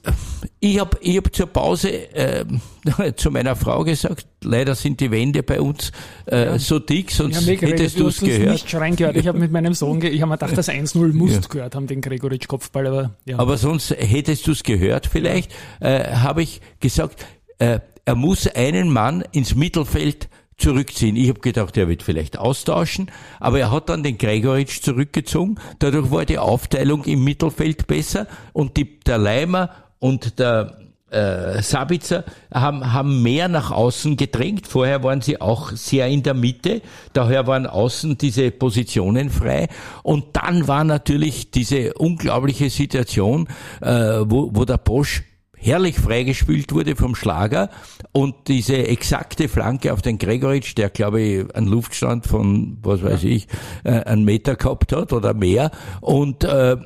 ich 0.61 0.79
habe 0.79 0.99
ich 1.01 1.17
hab 1.17 1.35
zur 1.35 1.47
Pause 1.47 2.15
äh, 2.15 2.45
zu 3.17 3.31
meiner 3.31 3.57
Frau 3.57 3.85
gesagt, 3.85 4.27
leider 4.43 4.75
sind 4.75 5.01
die 5.01 5.11
Wände 5.11 5.43
bei 5.43 5.61
uns 5.61 5.93
äh, 6.27 6.45
ja. 6.45 6.59
so 6.59 6.79
dick, 6.79 7.11
sonst 7.11 7.47
hättest 7.47 7.99
du 7.99 8.09
es 8.09 8.21
gehört. 8.21 8.53
nicht 8.53 8.71
schreien 8.71 8.97
gehört. 8.97 9.17
Ich 9.17 9.27
habe 9.27 9.39
mit 9.39 9.53
meinem 9.53 9.75
Sohn, 9.75 10.03
ich 10.03 10.21
habe 10.21 10.31
mir 10.31 10.39
gedacht, 10.39 10.57
das 10.57 10.69
1-0 10.69 11.13
musst 11.13 11.43
ja. 11.43 11.49
gehört 11.49 11.75
haben, 11.75 11.87
den 11.87 12.01
Gregoritsch 12.01 12.49
Kopfball, 12.49 12.87
aber 12.87 13.17
ja. 13.25 13.39
Aber 13.39 13.57
sonst 13.57 13.91
hättest 13.91 14.47
du 14.47 14.53
es 14.53 14.63
gehört 14.63 15.07
vielleicht, 15.07 15.53
äh, 15.81 16.17
habe 16.17 16.43
ich 16.43 16.61
gesagt, 16.81 17.25
äh, 17.59 17.81
er 18.05 18.15
muss 18.15 18.47
einen 18.47 18.93
Mann 18.93 19.25
ins 19.33 19.55
Mittelfeld 19.55 20.29
zurückziehen. 20.59 21.17
Ich 21.17 21.29
habe 21.29 21.41
gedacht, 21.41 21.77
er 21.77 21.89
wird 21.89 22.03
vielleicht 22.03 22.39
austauschen, 22.39 23.11
aber 23.41 23.59
er 23.59 23.71
hat 23.71 23.89
dann 23.89 24.03
den 24.03 24.19
Gregoritsch 24.19 24.81
zurückgezogen. 24.81 25.59
Dadurch 25.79 26.11
war 26.11 26.25
die 26.25 26.39
Aufteilung 26.39 27.05
im 27.05 27.25
Mittelfeld 27.25 27.87
besser 27.87 28.27
und 28.53 28.77
die, 28.77 29.01
der 29.01 29.19
Leimer 29.19 29.71
und 29.99 30.39
der 30.39 30.79
äh, 31.11 31.63
Sabitzer 31.63 32.25
haben, 32.53 32.93
haben 32.93 33.23
mehr 33.23 33.49
nach 33.49 33.71
außen 33.71 34.17
gedrängt. 34.17 34.67
Vorher 34.67 35.03
waren 35.03 35.21
sie 35.21 35.41
auch 35.41 35.71
sehr 35.73 36.09
in 36.09 36.23
der 36.23 36.35
Mitte. 36.35 36.83
Daher 37.13 37.47
waren 37.47 37.67
außen 37.67 38.19
diese 38.19 38.51
Positionen 38.51 39.31
frei. 39.31 39.69
Und 40.03 40.25
dann 40.33 40.67
war 40.69 40.85
natürlich 40.85 41.51
diese 41.51 41.95
unglaubliche 41.95 42.71
Situation, 42.71 43.49
äh, 43.81 43.89
wo, 44.25 44.51
wo 44.53 44.65
der 44.65 44.79
Bosch 44.79 45.23
herrlich 45.67 45.97
freigespielt 45.97 46.73
wurde 46.73 46.97
vom 46.97 47.15
Schlager 47.15 47.71
und 48.13 48.35
diese 48.49 48.87
exakte 48.87 49.49
Flanke 49.49 49.93
auf 49.93 50.01
den 50.01 50.19
Gregoritsch, 50.19 50.75
der 50.77 50.91
glaube 50.91 51.21
ich 51.21 51.55
einen 51.55 51.67
Luftstand 51.67 52.27
von, 52.27 52.79
was 52.83 53.03
weiß 53.03 53.25
ja. 53.25 53.31
ich, 53.31 53.49
äh, 53.85 53.91
einen 53.91 54.25
Meter 54.25 54.57
gehabt 54.57 54.93
hat 54.93 55.13
oder 55.13 55.35
mehr 55.35 55.71
und 56.01 56.45
äh, 56.45 56.77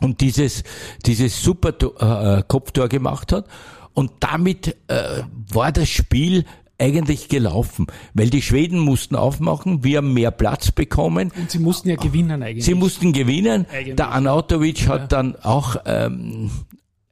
und 0.00 0.20
dieses 0.20 0.64
dieses 1.06 1.42
super 1.42 1.70
äh, 1.70 2.42
Kopftor 2.46 2.88
gemacht 2.88 3.32
hat 3.32 3.46
und 3.94 4.10
damit 4.20 4.76
äh, 4.88 5.22
war 5.52 5.72
das 5.72 5.88
Spiel 5.88 6.44
eigentlich 6.78 7.28
gelaufen, 7.28 7.86
weil 8.14 8.30
die 8.30 8.42
Schweden 8.42 8.78
mussten 8.80 9.14
aufmachen, 9.14 9.84
wir 9.84 9.98
haben 9.98 10.12
mehr 10.12 10.32
Platz 10.32 10.72
bekommen. 10.72 11.32
Und 11.36 11.50
sie 11.50 11.60
mussten 11.60 11.88
ja 11.88 11.96
gewinnen 11.96 12.42
eigentlich. 12.42 12.64
Sie 12.64 12.74
mussten 12.74 13.12
gewinnen. 13.12 13.66
Eigentlich. 13.72 13.94
Der 13.94 14.10
Anautovic 14.10 14.88
hat 14.88 15.02
ja. 15.02 15.06
dann 15.06 15.36
auch 15.36 15.76
ähm, 15.86 16.50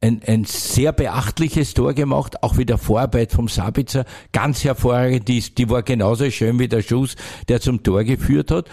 ein, 0.03 0.21
ein 0.27 0.45
sehr 0.45 0.93
beachtliches 0.93 1.75
Tor 1.75 1.95
gemacht, 1.95 2.43
auch 2.43 2.59
wieder 2.59 2.77
Vorarbeit 2.77 3.33
vom 3.33 3.49
Sabitzer, 3.49 4.05
ganz 4.33 4.65
hervorragend, 4.65 5.29
die, 5.29 5.41
die 5.41 5.71
war 5.71 5.83
genauso 5.83 6.31
schön 6.31 6.59
wie 6.59 6.69
der 6.69 6.83
Schuss, 6.83 7.17
der 7.49 7.61
zum 7.61 7.83
Tor 7.83 8.05
geführt 8.05 8.51
hat. 8.51 8.69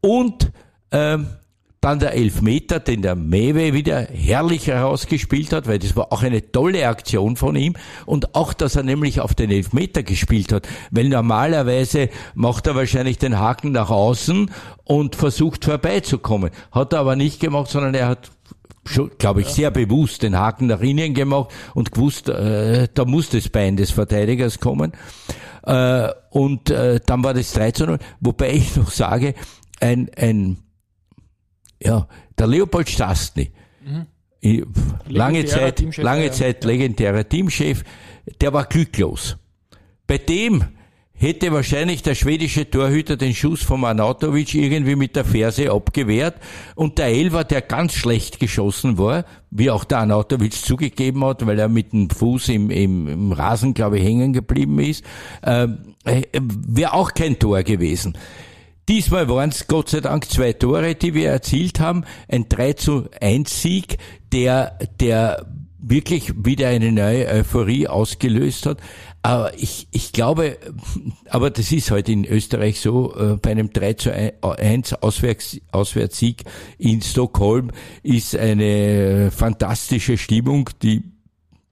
Und 0.00 0.50
ähm, 0.90 1.28
dann 1.82 1.98
der 1.98 2.14
Elfmeter, 2.14 2.78
den 2.78 3.02
der 3.02 3.16
Mewe 3.16 3.72
wieder 3.72 4.02
herrlich 4.02 4.68
herausgespielt 4.68 5.52
hat, 5.52 5.66
weil 5.66 5.80
das 5.80 5.96
war 5.96 6.12
auch 6.12 6.22
eine 6.22 6.52
tolle 6.52 6.86
Aktion 6.86 7.36
von 7.36 7.56
ihm. 7.56 7.74
Und 8.06 8.36
auch, 8.36 8.52
dass 8.52 8.76
er 8.76 8.84
nämlich 8.84 9.20
auf 9.20 9.34
den 9.34 9.50
Elfmeter 9.50 10.04
gespielt 10.04 10.52
hat. 10.52 10.68
Weil 10.92 11.08
normalerweise 11.08 12.08
macht 12.34 12.68
er 12.68 12.76
wahrscheinlich 12.76 13.18
den 13.18 13.36
Haken 13.36 13.72
nach 13.72 13.90
außen 13.90 14.48
und 14.84 15.16
versucht 15.16 15.64
vorbeizukommen. 15.64 16.50
Hat 16.70 16.92
er 16.92 17.00
aber 17.00 17.16
nicht 17.16 17.40
gemacht, 17.40 17.68
sondern 17.68 17.94
er 17.94 18.06
hat 18.06 18.30
glaube 19.18 19.42
ich, 19.42 19.48
sehr 19.48 19.70
bewusst 19.70 20.22
den 20.22 20.36
Haken 20.36 20.66
nach 20.66 20.80
innen 20.80 21.14
gemacht 21.14 21.50
und 21.74 21.92
gewusst, 21.92 22.28
äh, 22.28 22.88
da 22.92 23.04
muss 23.04 23.30
das 23.30 23.48
Bein 23.48 23.76
des 23.76 23.90
Verteidigers 23.90 24.58
kommen. 24.58 24.92
Äh, 25.64 26.08
und 26.30 26.70
äh, 26.70 27.00
dann 27.04 27.22
war 27.22 27.34
das 27.34 27.52
3 27.52 27.70
zu 27.72 27.86
0, 27.86 27.98
wobei 28.20 28.52
ich 28.52 28.76
noch 28.76 28.90
sage, 28.90 29.34
ein, 29.80 30.10
ein 30.16 30.58
ja, 31.82 32.06
der 32.38 32.46
Leopold 32.46 32.88
Stastny, 32.88 33.52
mhm. 33.84 34.66
lange 35.08 35.44
Zeit, 35.44 35.96
lange 35.96 36.30
Zeit 36.32 36.64
legendärer 36.64 37.28
Teamchef, 37.28 37.84
der 38.40 38.52
war 38.52 38.64
glücklos. 38.66 39.36
Bei 40.06 40.18
dem 40.18 40.64
hätte 41.22 41.52
wahrscheinlich 41.52 42.02
der 42.02 42.14
schwedische 42.14 42.68
Torhüter 42.68 43.16
den 43.16 43.34
Schuss 43.34 43.62
von 43.62 43.84
Anatovic 43.84 44.54
irgendwie 44.54 44.96
mit 44.96 45.16
der 45.16 45.24
Ferse 45.24 45.70
abgewehrt 45.70 46.34
und 46.74 46.98
der 46.98 47.06
Elver, 47.06 47.44
der 47.44 47.62
ganz 47.62 47.94
schlecht 47.94 48.40
geschossen 48.40 48.98
war, 48.98 49.24
wie 49.50 49.70
auch 49.70 49.84
der 49.84 49.98
Anatovic 49.98 50.52
zugegeben 50.52 51.24
hat, 51.24 51.46
weil 51.46 51.58
er 51.58 51.68
mit 51.68 51.92
dem 51.92 52.10
Fuß 52.10 52.48
im, 52.50 52.70
im, 52.70 53.08
im 53.08 53.32
Rasen, 53.32 53.72
glaube 53.72 53.98
ich, 53.98 54.04
hängen 54.04 54.32
geblieben 54.32 54.78
ist, 54.80 55.04
äh, 55.42 55.68
wäre 56.04 56.92
auch 56.92 57.14
kein 57.14 57.38
Tor 57.38 57.62
gewesen. 57.62 58.18
Diesmal 58.88 59.28
waren 59.28 59.50
es 59.50 59.68
Gott 59.68 59.90
sei 59.90 60.00
Dank 60.00 60.28
zwei 60.28 60.52
Tore, 60.52 60.96
die 60.96 61.14
wir 61.14 61.30
erzielt 61.30 61.78
haben. 61.78 62.04
Ein 62.28 62.48
3 62.48 62.72
zu 62.72 63.08
1 63.20 63.62
Sieg, 63.62 63.98
der, 64.32 64.76
der 64.98 65.46
wirklich 65.82 66.32
wieder 66.36 66.68
eine 66.68 66.92
neue 66.92 67.26
Euphorie 67.26 67.88
ausgelöst 67.88 68.66
hat. 68.66 68.78
Aber 69.22 69.52
ich, 69.56 69.88
ich 69.90 70.12
glaube, 70.12 70.58
aber 71.28 71.50
das 71.50 71.70
ist 71.70 71.90
heute 71.90 72.12
in 72.12 72.24
Österreich 72.24 72.80
so, 72.80 73.14
äh, 73.14 73.36
bei 73.36 73.50
einem 73.50 73.72
3 73.72 73.92
zu 73.94 74.14
1 74.14 74.94
Auswärts, 74.94 75.60
Auswärtssieg 75.70 76.44
in 76.78 77.02
Stockholm 77.02 77.70
ist 78.02 78.36
eine 78.36 79.30
fantastische 79.30 80.16
Stimmung, 80.16 80.70
die 80.82 81.02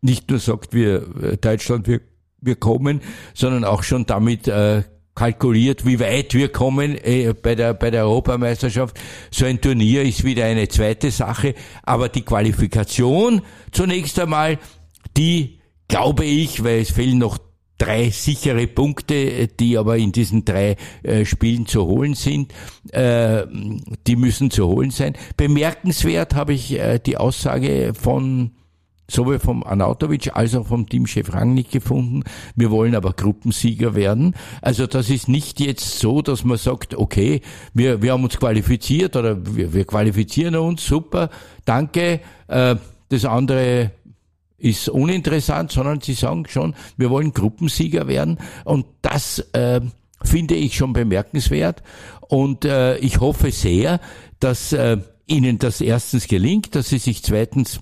nicht 0.01 0.31
nur 0.31 0.39
sagt, 0.39 0.75
wir 0.75 1.07
äh, 1.23 1.37
Deutschland, 1.37 1.87
wir, 1.87 2.01
wir 2.41 2.57
kommen, 2.57 3.01
sondern 3.35 3.65
auch 3.65 3.83
schon 3.83 4.07
damit 4.07 4.49
äh, 4.49 4.83
kalkuliert, 5.15 5.85
wie 5.85 6.01
weit 6.01 6.35
wir 6.35 6.51
kommen 6.51 6.97
äh, 6.97 7.35
bei 7.35 7.55
der 7.55 7.75
bei 7.75 7.91
der 7.91 8.05
Europameisterschaft. 8.05 8.99
So 9.31 9.45
ein 9.45 9.61
Turnier 9.61 10.03
ist 10.03 10.25
wieder 10.25 10.45
eine 10.45 10.69
zweite 10.69 11.11
Sache, 11.11 11.55
aber 11.83 12.09
die 12.09 12.23
Qualifikation 12.23 13.43
zunächst 13.73 14.19
einmal, 14.19 14.59
die 15.17 15.61
glaube 15.89 16.25
ich, 16.25 16.63
weil 16.63 16.81
es 16.81 16.91
fehlen 16.91 17.19
noch 17.19 17.39
drei 17.81 18.11
sichere 18.11 18.67
Punkte, 18.67 19.49
die 19.49 19.79
aber 19.79 19.97
in 19.97 20.13
diesen 20.13 20.45
drei 20.45 20.77
äh, 21.03 21.25
Spielen 21.25 21.67
zu 21.67 21.87
holen 21.87 22.15
sind. 22.15 22.53
Äh, 22.93 23.47
die 24.07 24.17
müssen 24.17 24.51
zu 24.51 24.69
holen 24.69 24.91
sein. 24.91 25.15
Bemerkenswert 25.37 26.35
habe 26.35 26.53
ich 26.53 26.79
äh, 26.79 26.99
die 26.99 27.17
Aussage 27.17 27.93
von 27.99 28.53
sowohl 29.13 29.39
vom 29.39 29.63
Anautovic 29.63 30.37
als 30.37 30.55
auch 30.55 30.67
vom 30.67 30.89
Teamchef 30.89 31.33
Rangnick 31.33 31.71
gefunden. 31.71 32.25
Wir 32.57 32.71
wollen 32.71 32.95
aber 32.95 33.13
Gruppensieger 33.13 33.95
werden. 33.95 34.35
Also 34.63 34.87
das 34.87 35.11
ist 35.11 35.29
nicht 35.29 35.61
jetzt 35.61 35.99
so, 35.99 36.23
dass 36.23 36.45
man 36.45 36.59
sagt, 36.59 36.95
okay, 36.95 37.41
wir, 37.75 38.03
wir 38.03 38.13
haben 38.13 38.25
uns 38.25 38.39
qualifiziert 38.39 39.17
oder 39.17 39.37
wir, 39.55 39.73
wir 39.73 39.85
qualifizieren 39.85 40.57
uns, 40.57 40.85
super, 40.85 41.31
danke. 41.65 42.21
Äh, 42.49 42.77
das 43.09 43.25
andere 43.25 43.93
ist 44.59 44.89
uninteressant, 44.89 45.73
sondern 45.73 46.01
sie 46.01 46.15
sagen 46.15 46.47
schon, 46.49 46.75
wir 46.97 47.11
wollen 47.11 47.33
Gruppensieger 47.33 48.07
werden. 48.07 48.39
Und 48.65 48.87
das 49.03 49.39
äh, 49.53 49.81
finde 50.23 50.55
ich 50.55 50.77
schon 50.77 50.93
bemerkenswert. 50.93 51.83
Und 52.29 52.65
äh, 52.65 52.97
ich 52.99 53.21
hoffe 53.21 53.51
sehr, 53.51 54.01
dass 54.39 54.73
äh, 54.73 54.99
Ihnen 55.27 55.59
das 55.59 55.81
erstens 55.81 56.27
gelingt, 56.27 56.75
dass 56.75 56.89
Sie 56.89 56.99
sich 56.99 57.23
zweitens 57.23 57.81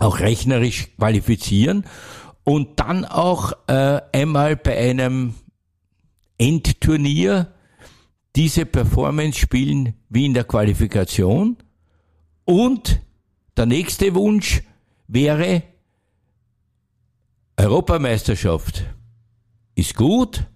auch 0.00 0.20
rechnerisch 0.20 0.88
qualifizieren 0.96 1.84
und 2.44 2.80
dann 2.80 3.04
auch 3.04 3.52
äh, 3.68 4.00
einmal 4.12 4.56
bei 4.56 4.76
einem 4.76 5.34
Endturnier 6.38 7.52
diese 8.34 8.64
Performance 8.64 9.38
spielen 9.38 9.94
wie 10.08 10.26
in 10.26 10.34
der 10.34 10.44
Qualifikation. 10.44 11.56
Und 12.44 13.00
der 13.56 13.66
nächste 13.66 14.14
Wunsch 14.14 14.62
wäre, 15.06 15.62
Europameisterschaft 17.56 18.84
ist 19.74 19.94
gut, 19.94 20.46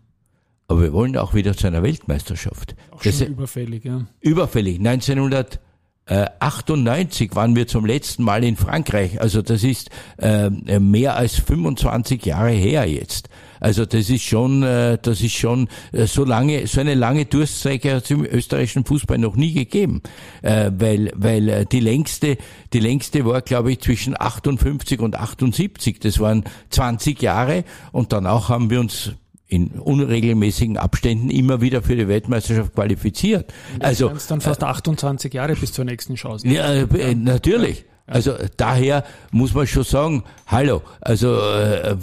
aber 0.68 0.83
wir 0.83 0.92
wollen 0.92 1.16
auch 1.18 1.35
wieder 1.35 1.54
zu 1.54 1.66
einer 1.66 1.83
Weltmeisterschaft. 1.83 2.74
Auch 2.90 3.02
schon 3.02 3.12
das, 3.12 3.20
überfällig, 3.20 3.85
ja. 3.85 4.07
Überfällig. 4.20 4.78
1900 4.78 5.61
äh, 6.06 6.26
98 6.40 7.34
waren 7.34 7.56
wir 7.56 7.66
zum 7.66 7.86
letzten 7.86 8.24
Mal 8.24 8.44
in 8.44 8.56
Frankreich. 8.56 9.20
Also 9.20 9.42
das 9.42 9.64
ist 9.64 9.90
äh, 10.18 10.50
mehr 10.50 11.16
als 11.16 11.36
25 11.36 12.26
Jahre 12.26 12.50
her 12.50 12.86
jetzt. 12.86 13.28
Also 13.60 13.86
das 13.86 14.10
ist 14.10 14.22
schon, 14.22 14.62
äh, 14.62 14.98
das 15.00 15.22
ist 15.22 15.32
schon 15.32 15.68
äh, 15.92 16.06
so 16.06 16.24
lange, 16.24 16.66
so 16.66 16.80
eine 16.80 16.94
lange 16.94 17.24
Durststrecke 17.24 17.94
hat 17.94 18.04
es 18.04 18.10
im 18.10 18.26
österreichischen 18.26 18.84
Fußball 18.84 19.16
noch 19.16 19.36
nie 19.36 19.54
gegeben, 19.54 20.02
äh, 20.42 20.70
weil 20.76 21.10
weil 21.14 21.48
äh, 21.48 21.64
die 21.64 21.80
längste, 21.80 22.36
die 22.74 22.80
längste 22.80 23.24
war 23.24 23.40
glaube 23.40 23.72
ich 23.72 23.80
zwischen 23.80 24.20
58 24.20 25.00
und 25.00 25.16
78. 25.16 26.00
Das 26.00 26.20
waren 26.20 26.44
20 26.68 27.22
Jahre 27.22 27.64
und 27.92 28.12
danach 28.12 28.50
haben 28.50 28.68
wir 28.68 28.80
uns 28.80 29.12
in 29.46 29.68
unregelmäßigen 29.68 30.76
Abständen 30.78 31.30
immer 31.30 31.61
wieder 31.61 31.83
für 31.83 31.96
die 31.96 32.09
Weltmeisterschaft 32.09 32.74
qualifiziert. 32.74 33.52
also 33.78 34.11
dann 34.28 34.40
fast 34.40 34.62
28 34.62 35.33
Jahre 35.33 35.54
bis 35.54 35.72
zur 35.72 35.85
nächsten 35.85 36.14
Chance. 36.14 36.48
Ja, 36.48 36.72
äh, 36.72 37.14
natürlich. 37.14 37.85
Also 38.07 38.35
daher 38.59 39.04
muss 39.30 39.54
man 39.54 39.66
schon 39.66 39.85
sagen, 39.85 40.24
hallo, 40.46 40.83
also 41.00 41.38
äh, 41.38 41.96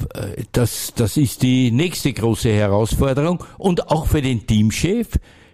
das, 0.51 0.93
das 0.95 1.15
ist 1.17 1.43
die 1.43 1.71
nächste 1.71 2.11
große 2.11 2.51
Herausforderung 2.51 3.43
und 3.59 3.89
auch 3.89 4.07
für 4.07 4.21
den 4.21 4.47
Teamchef, 4.47 5.09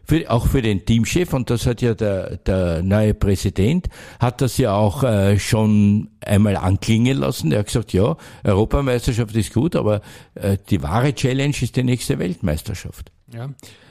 für, 0.08 0.30
auch 0.32 0.48
für 0.48 0.62
den 0.62 0.86
Teamchef, 0.86 1.34
und 1.34 1.50
das 1.50 1.66
hat 1.66 1.82
ja 1.82 1.94
der, 1.94 2.38
der 2.38 2.82
neue 2.82 3.14
Präsident, 3.14 3.90
hat 4.20 4.42
das 4.42 4.58
ja 4.58 4.74
auch 4.74 5.04
äh, 5.04 5.38
schon 5.38 6.10
einmal 6.22 6.56
anklingen 6.56 7.18
lassen. 7.18 7.52
Er 7.52 7.60
hat 7.60 7.68
gesagt, 7.68 7.92
ja, 7.92 8.16
Europameisterschaft 8.44 9.36
ist 9.36 9.54
gut, 9.54 9.76
aber 9.76 10.02
äh, 10.36 10.58
die 10.70 10.82
wahre 10.82 11.14
Challenge 11.14 11.56
ist 11.60 11.76
die 11.76 11.84
nächste 11.84 12.20
Weltmeisterschaft. 12.20 13.12
Ja. 13.34 13.50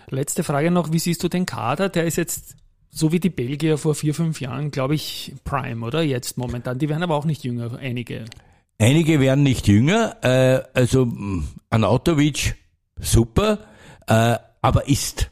Letzte 0.09 0.43
Frage 0.43 0.71
noch, 0.71 0.93
wie 0.93 0.99
siehst 0.99 1.23
du 1.23 1.29
den 1.29 1.45
Kader? 1.45 1.89
Der 1.91 2.05
ist 2.05 2.17
jetzt 2.17 2.57
so 2.91 3.13
wie 3.13 3.21
die 3.21 3.31
Belgier 3.31 3.77
vor 3.77 3.95
vier, 3.95 4.15
fünf 4.15 4.41
Jahren, 4.41 4.71
glaube 4.71 4.95
ich, 4.95 5.35
Prime, 5.45 5.85
oder? 5.85 6.01
Jetzt 6.01 6.39
momentan. 6.39 6.79
Die 6.79 6.89
werden 6.89 7.03
aber 7.03 7.17
auch 7.17 7.27
nicht 7.27 7.45
jünger, 7.45 7.77
einige. 7.79 8.25
Einige 8.79 9.21
werden 9.21 9.43
nicht 9.43 9.69
jünger. 9.69 10.17
Äh, 10.23 10.63
also 10.73 11.13
Anautovic, 11.69 12.57
super, 12.99 13.59
äh, 14.07 14.37
aber 14.63 14.89
ist 14.89 15.31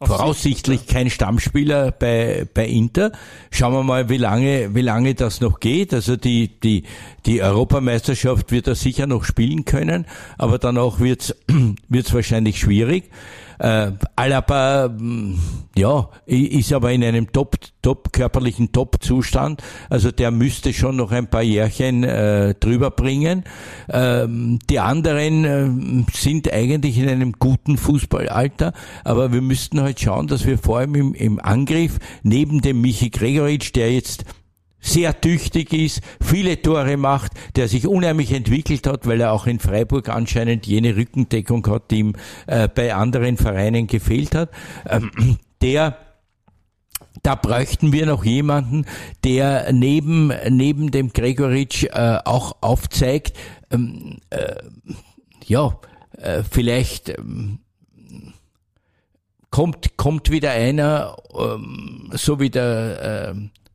voraussichtlich 0.00 0.86
kein 0.86 1.10
Stammspieler 1.10 1.92
bei, 1.92 2.46
bei 2.52 2.66
Inter. 2.66 3.12
Schauen 3.50 3.72
wir 3.72 3.82
mal, 3.82 4.08
wie 4.08 4.16
lange, 4.16 4.74
wie 4.74 4.82
lange 4.82 5.14
das 5.14 5.40
noch 5.40 5.60
geht. 5.60 5.94
Also 5.94 6.16
die, 6.16 6.48
die, 6.60 6.84
die 7.26 7.42
Europameisterschaft 7.42 8.50
wird 8.50 8.66
er 8.66 8.74
sicher 8.74 9.06
noch 9.06 9.24
spielen 9.24 9.64
können, 9.64 10.06
aber 10.36 10.58
danach 10.58 11.00
wird's 11.00 11.34
wird's 11.88 12.12
wahrscheinlich 12.12 12.58
schwierig. 12.58 13.10
Äh, 13.58 13.92
Alaba, 14.16 14.88
mm, 14.88 15.38
ja, 15.76 16.08
ist 16.26 16.72
aber 16.72 16.92
in 16.92 17.04
einem 17.04 17.32
top, 17.32 17.56
top 17.82 18.12
körperlichen 18.12 18.72
Top-Zustand. 18.72 19.62
Also 19.90 20.10
der 20.10 20.30
müsste 20.30 20.72
schon 20.72 20.96
noch 20.96 21.12
ein 21.12 21.28
paar 21.28 21.42
Jährchen 21.42 22.04
äh, 22.04 22.54
drüber 22.54 22.90
bringen. 22.90 23.44
Ähm, 23.88 24.58
die 24.70 24.80
anderen 24.80 25.44
äh, 25.44 26.04
sind 26.12 26.52
eigentlich 26.52 26.98
in 26.98 27.08
einem 27.08 27.32
guten 27.32 27.76
Fußballalter, 27.76 28.72
aber 29.04 29.32
wir 29.32 29.42
müssten 29.42 29.80
halt 29.80 30.00
schauen, 30.00 30.26
dass 30.26 30.46
wir 30.46 30.58
vor 30.58 30.78
allem 30.78 30.94
im, 30.94 31.14
im 31.14 31.40
Angriff 31.40 31.98
neben 32.22 32.60
dem 32.60 32.80
Michi 32.80 33.10
Gregoritsch, 33.10 33.72
der 33.74 33.92
jetzt 33.92 34.24
sehr 34.84 35.18
tüchtig 35.20 35.72
ist, 35.72 36.02
viele 36.20 36.60
Tore 36.60 36.96
macht, 36.96 37.32
der 37.56 37.68
sich 37.68 37.86
unheimlich 37.86 38.32
entwickelt 38.32 38.86
hat, 38.86 39.06
weil 39.06 39.20
er 39.20 39.32
auch 39.32 39.46
in 39.46 39.58
Freiburg 39.58 40.10
anscheinend 40.10 40.66
jene 40.66 40.94
Rückendeckung 40.94 41.66
hat, 41.66 41.90
die 41.90 42.00
ihm 42.00 42.12
äh, 42.46 42.68
bei 42.68 42.94
anderen 42.94 43.38
Vereinen 43.38 43.86
gefehlt 43.86 44.34
hat. 44.34 44.50
Ähm, 44.88 45.10
der 45.62 45.96
da 47.22 47.36
bräuchten 47.36 47.92
wir 47.92 48.04
noch 48.04 48.24
jemanden, 48.24 48.84
der 49.24 49.72
neben, 49.72 50.30
neben 50.50 50.90
dem 50.90 51.12
Gregoritsch 51.12 51.84
äh, 51.84 52.18
auch 52.24 52.56
aufzeigt, 52.60 53.34
ähm, 53.70 54.18
äh, 54.28 54.56
ja, 55.46 55.78
äh, 56.18 56.42
vielleicht 56.42 57.08
ähm, 57.08 57.60
kommt, 59.50 59.96
kommt 59.96 60.30
wieder 60.30 60.50
einer, 60.50 61.16
ähm, 61.38 62.10
so 62.12 62.40
wie 62.40 62.50
der, 62.50 63.34
äh, 63.34 63.34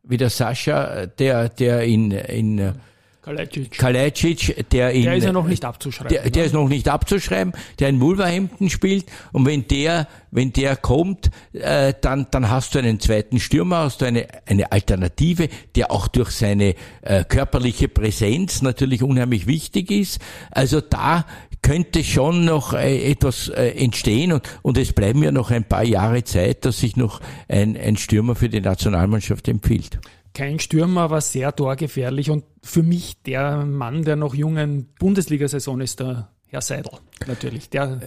wie 0.10 0.18
der 0.18 0.30
Sascha, 0.30 1.06
der, 1.06 1.50
der 1.50 1.84
in, 1.84 2.12
in 2.12 2.74
Kalajdzic. 3.22 3.78
Kalajdzic, 3.78 4.70
der 4.72 4.92
in, 4.92 5.04
der 5.04 5.16
ist 5.16 5.24
ja 5.26 5.32
noch 5.32 5.46
nicht 5.46 5.64
abzuschreiben. 5.64 6.10
Der, 6.10 6.30
der 6.30 6.42
ne? 6.42 6.46
ist 6.48 6.54
noch 6.54 6.68
nicht 6.68 6.88
abzuschreiben, 6.88 7.54
der 7.78 7.90
in 7.90 8.02
Wolverhampton 8.02 8.70
spielt 8.70 9.06
und 9.34 9.46
wenn 9.46 9.68
der, 9.68 10.08
wenn 10.32 10.52
der 10.52 10.76
kommt, 10.76 11.30
äh, 11.54 11.94
dann, 12.02 12.28
dann 12.32 12.50
hast 12.50 12.74
du 12.74 12.80
einen 12.80 13.00
zweiten 13.00 13.40
Stürmer, 13.40 13.80
hast 13.80 14.02
du 14.02 14.06
eine, 14.06 14.28
eine 14.48 14.72
Alternative, 14.72 15.48
der 15.76 15.92
auch 15.92 16.08
durch 16.08 16.32
seine 16.32 16.74
äh, 17.02 17.24
körperliche 17.24 17.88
Präsenz 17.88 18.64
natürlich 18.64 19.04
unheimlich 19.04 19.46
wichtig 19.46 19.92
ist. 19.92 20.20
Also 20.50 20.82
da 20.82 21.26
könnte 21.62 22.04
schon 22.04 22.46
noch 22.46 22.74
äh, 22.74 23.12
etwas 23.12 23.50
äh, 23.50 23.70
entstehen 23.72 24.32
und, 24.32 24.44
und 24.62 24.78
es 24.78 24.94
bleiben 24.94 25.24
ja 25.24 25.32
noch 25.32 25.52
ein 25.52 25.64
paar 25.64 25.84
Jahre 25.84 26.24
Zeit, 26.24 26.66
dass 26.66 26.80
sich 26.80 26.96
noch 26.96 27.22
ein, 27.48 27.78
ein 27.78 27.98
Stürmer 27.98 28.36
für 28.36 28.50
die 28.50 28.62
Nationalmannschaft 28.62 29.48
empfiehlt. 29.48 30.00
Kein 30.34 30.60
Stürmer, 30.60 31.02
aber 31.02 31.22
sehr 31.22 31.56
torgefährlich 31.56 32.30
und 32.30 32.44
für 32.64 32.84
mich 32.84 33.22
der 33.24 33.66
Mann 33.66 34.04
der 34.04 34.16
noch 34.16 34.36
jungen 34.36 34.88
Bundesliga-Saison 35.00 35.82
ist 35.82 36.00
der 36.00 36.30
Herr 36.48 36.62
Seidel, 36.62 36.94
natürlich. 37.28 37.70
Der 37.70 38.02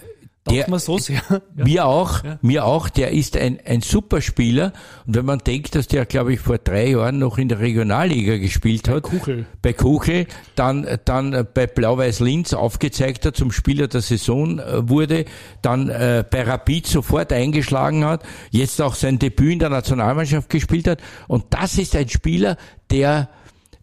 der, 0.49 0.69
man 0.69 0.79
so 0.79 0.97
sehr. 0.97 1.21
Ja. 1.29 1.63
Mir 1.63 1.85
auch, 1.85 2.23
ja. 2.23 2.37
mir 2.41 2.65
auch. 2.65 2.89
Der 2.89 3.11
ist 3.11 3.37
ein, 3.37 3.59
ein 3.65 3.81
super 3.81 4.21
Spieler. 4.21 4.73
Und 5.07 5.15
wenn 5.15 5.25
man 5.25 5.39
denkt, 5.39 5.75
dass 5.75 5.87
der, 5.87 6.05
glaube 6.05 6.33
ich, 6.33 6.41
vor 6.41 6.57
drei 6.57 6.89
Jahren 6.89 7.19
noch 7.19 7.37
in 7.37 7.47
der 7.47 7.59
Regionalliga 7.59 8.37
gespielt 8.37 8.83
bei 8.83 8.93
hat. 8.93 9.03
Kuchel. 9.03 9.45
Bei 9.61 9.71
Kuchel, 9.71 10.27
dann, 10.55 10.85
dann 11.05 11.47
bei 11.53 11.67
Blau-Weiß 11.67 12.19
Linz 12.19 12.53
aufgezeigt 12.53 13.25
hat, 13.25 13.37
zum 13.37 13.51
Spieler 13.51 13.87
der 13.87 14.01
Saison 14.01 14.59
äh, 14.59 14.89
wurde, 14.89 15.25
dann 15.61 15.89
äh, 15.89 16.25
bei 16.29 16.43
Rapid 16.43 16.87
sofort 16.87 17.31
eingeschlagen 17.31 18.03
hat, 18.03 18.23
jetzt 18.51 18.81
auch 18.81 18.95
sein 18.95 19.19
Debüt 19.19 19.53
in 19.53 19.59
der 19.59 19.69
Nationalmannschaft 19.69 20.49
gespielt 20.49 20.87
hat. 20.87 20.99
Und 21.27 21.45
das 21.51 21.77
ist 21.77 21.95
ein 21.95 22.09
Spieler, 22.09 22.57
der, 22.89 23.29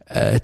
äh, 0.07 0.41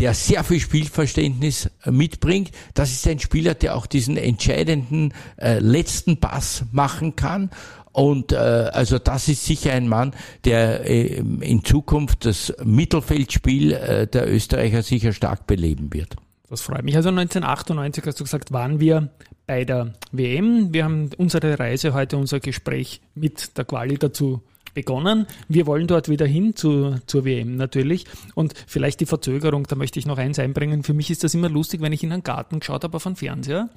der 0.00 0.14
sehr 0.14 0.42
viel 0.44 0.60
Spielverständnis 0.60 1.70
äh, 1.84 1.90
mitbringt. 1.90 2.50
Das 2.74 2.90
ist 2.90 3.06
ein 3.06 3.18
Spieler, 3.18 3.54
der 3.54 3.76
auch 3.76 3.86
diesen 3.86 4.16
entscheidenden 4.16 5.12
äh, 5.36 5.58
letzten 5.58 6.18
Pass 6.18 6.64
machen 6.72 7.16
kann. 7.16 7.50
Und 7.92 8.32
äh, 8.32 8.36
also 8.36 8.98
das 8.98 9.28
ist 9.28 9.44
sicher 9.44 9.72
ein 9.72 9.88
Mann, 9.88 10.12
der 10.44 10.88
äh, 10.88 11.16
in 11.16 11.64
Zukunft 11.64 12.24
das 12.24 12.54
Mittelfeldspiel 12.64 13.72
äh, 13.72 14.06
der 14.06 14.32
Österreicher 14.32 14.82
sicher 14.82 15.12
stark 15.12 15.46
beleben 15.46 15.92
wird. 15.92 16.16
Das 16.48 16.62
freut 16.62 16.82
mich. 16.82 16.96
Also 16.96 17.10
1998 17.10 18.04
hast 18.06 18.20
du 18.20 18.24
gesagt, 18.24 18.52
waren 18.52 18.80
wir 18.80 19.10
bei 19.46 19.64
der 19.64 19.92
WM. 20.12 20.72
Wir 20.72 20.84
haben 20.84 21.10
unsere 21.18 21.58
Reise 21.58 21.92
heute, 21.92 22.16
unser 22.16 22.40
Gespräch 22.40 23.00
mit 23.14 23.56
der 23.58 23.64
Quali 23.64 23.98
dazu 23.98 24.42
begonnen. 24.74 25.26
Wir 25.48 25.66
wollen 25.66 25.86
dort 25.86 26.08
wieder 26.08 26.26
hin 26.26 26.54
zu, 26.56 26.96
zur 27.06 27.24
WM 27.24 27.56
natürlich. 27.56 28.04
Und 28.34 28.54
vielleicht 28.66 29.00
die 29.00 29.06
Verzögerung, 29.06 29.66
da 29.66 29.76
möchte 29.76 29.98
ich 29.98 30.06
noch 30.06 30.18
eins 30.18 30.38
einbringen. 30.38 30.82
Für 30.82 30.94
mich 30.94 31.10
ist 31.10 31.24
das 31.24 31.34
immer 31.34 31.48
lustig, 31.48 31.80
wenn 31.80 31.92
ich 31.92 32.02
in 32.02 32.12
einen 32.12 32.22
Garten 32.22 32.60
geschaut 32.60 32.84
habe 32.84 32.96
auf 32.96 33.06
einen 33.06 33.16
Fernseher 33.16 33.68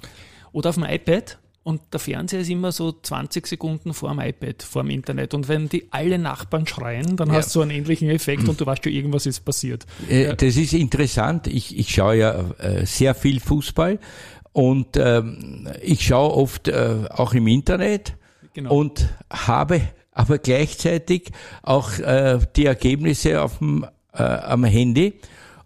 oder 0.52 0.70
auf 0.70 0.76
dem 0.76 0.84
iPad. 0.84 1.38
Und 1.64 1.80
der 1.92 1.98
Fernseher 1.98 2.40
ist 2.40 2.50
immer 2.50 2.72
so 2.72 2.92
20 2.92 3.46
Sekunden 3.46 3.94
vor 3.94 4.10
dem 4.10 4.20
iPad, 4.20 4.62
vor 4.62 4.82
dem 4.82 4.90
Internet. 4.90 5.32
Und 5.32 5.48
wenn 5.48 5.70
die 5.70 5.86
alle 5.90 6.18
Nachbarn 6.18 6.66
schreien, 6.66 7.16
dann 7.16 7.28
ja. 7.28 7.36
hast 7.36 7.54
du 7.56 7.62
einen 7.62 7.70
ähnlichen 7.70 8.10
Effekt 8.10 8.46
und 8.46 8.60
du 8.60 8.66
weißt 8.66 8.84
schon, 8.84 8.92
irgendwas 8.92 9.24
ist 9.24 9.46
passiert. 9.46 9.86
Äh. 10.10 10.36
Das 10.36 10.56
ist 10.56 10.74
interessant. 10.74 11.46
Ich, 11.46 11.78
ich 11.78 11.88
schaue 11.94 12.18
ja 12.18 12.50
äh, 12.58 12.84
sehr 12.84 13.14
viel 13.14 13.40
Fußball 13.40 13.98
und 14.52 14.98
ähm, 14.98 15.68
ich 15.82 16.04
schaue 16.04 16.34
oft 16.34 16.68
äh, 16.68 17.06
auch 17.08 17.32
im 17.32 17.46
Internet 17.46 18.14
genau. 18.52 18.76
und 18.76 19.08
habe 19.30 19.80
aber 20.14 20.38
gleichzeitig 20.38 21.32
auch 21.62 21.98
äh, 21.98 22.38
die 22.56 22.66
Ergebnisse 22.66 23.42
auf 23.42 23.58
dem, 23.58 23.84
äh, 24.14 24.22
am 24.22 24.64
Handy. 24.64 25.14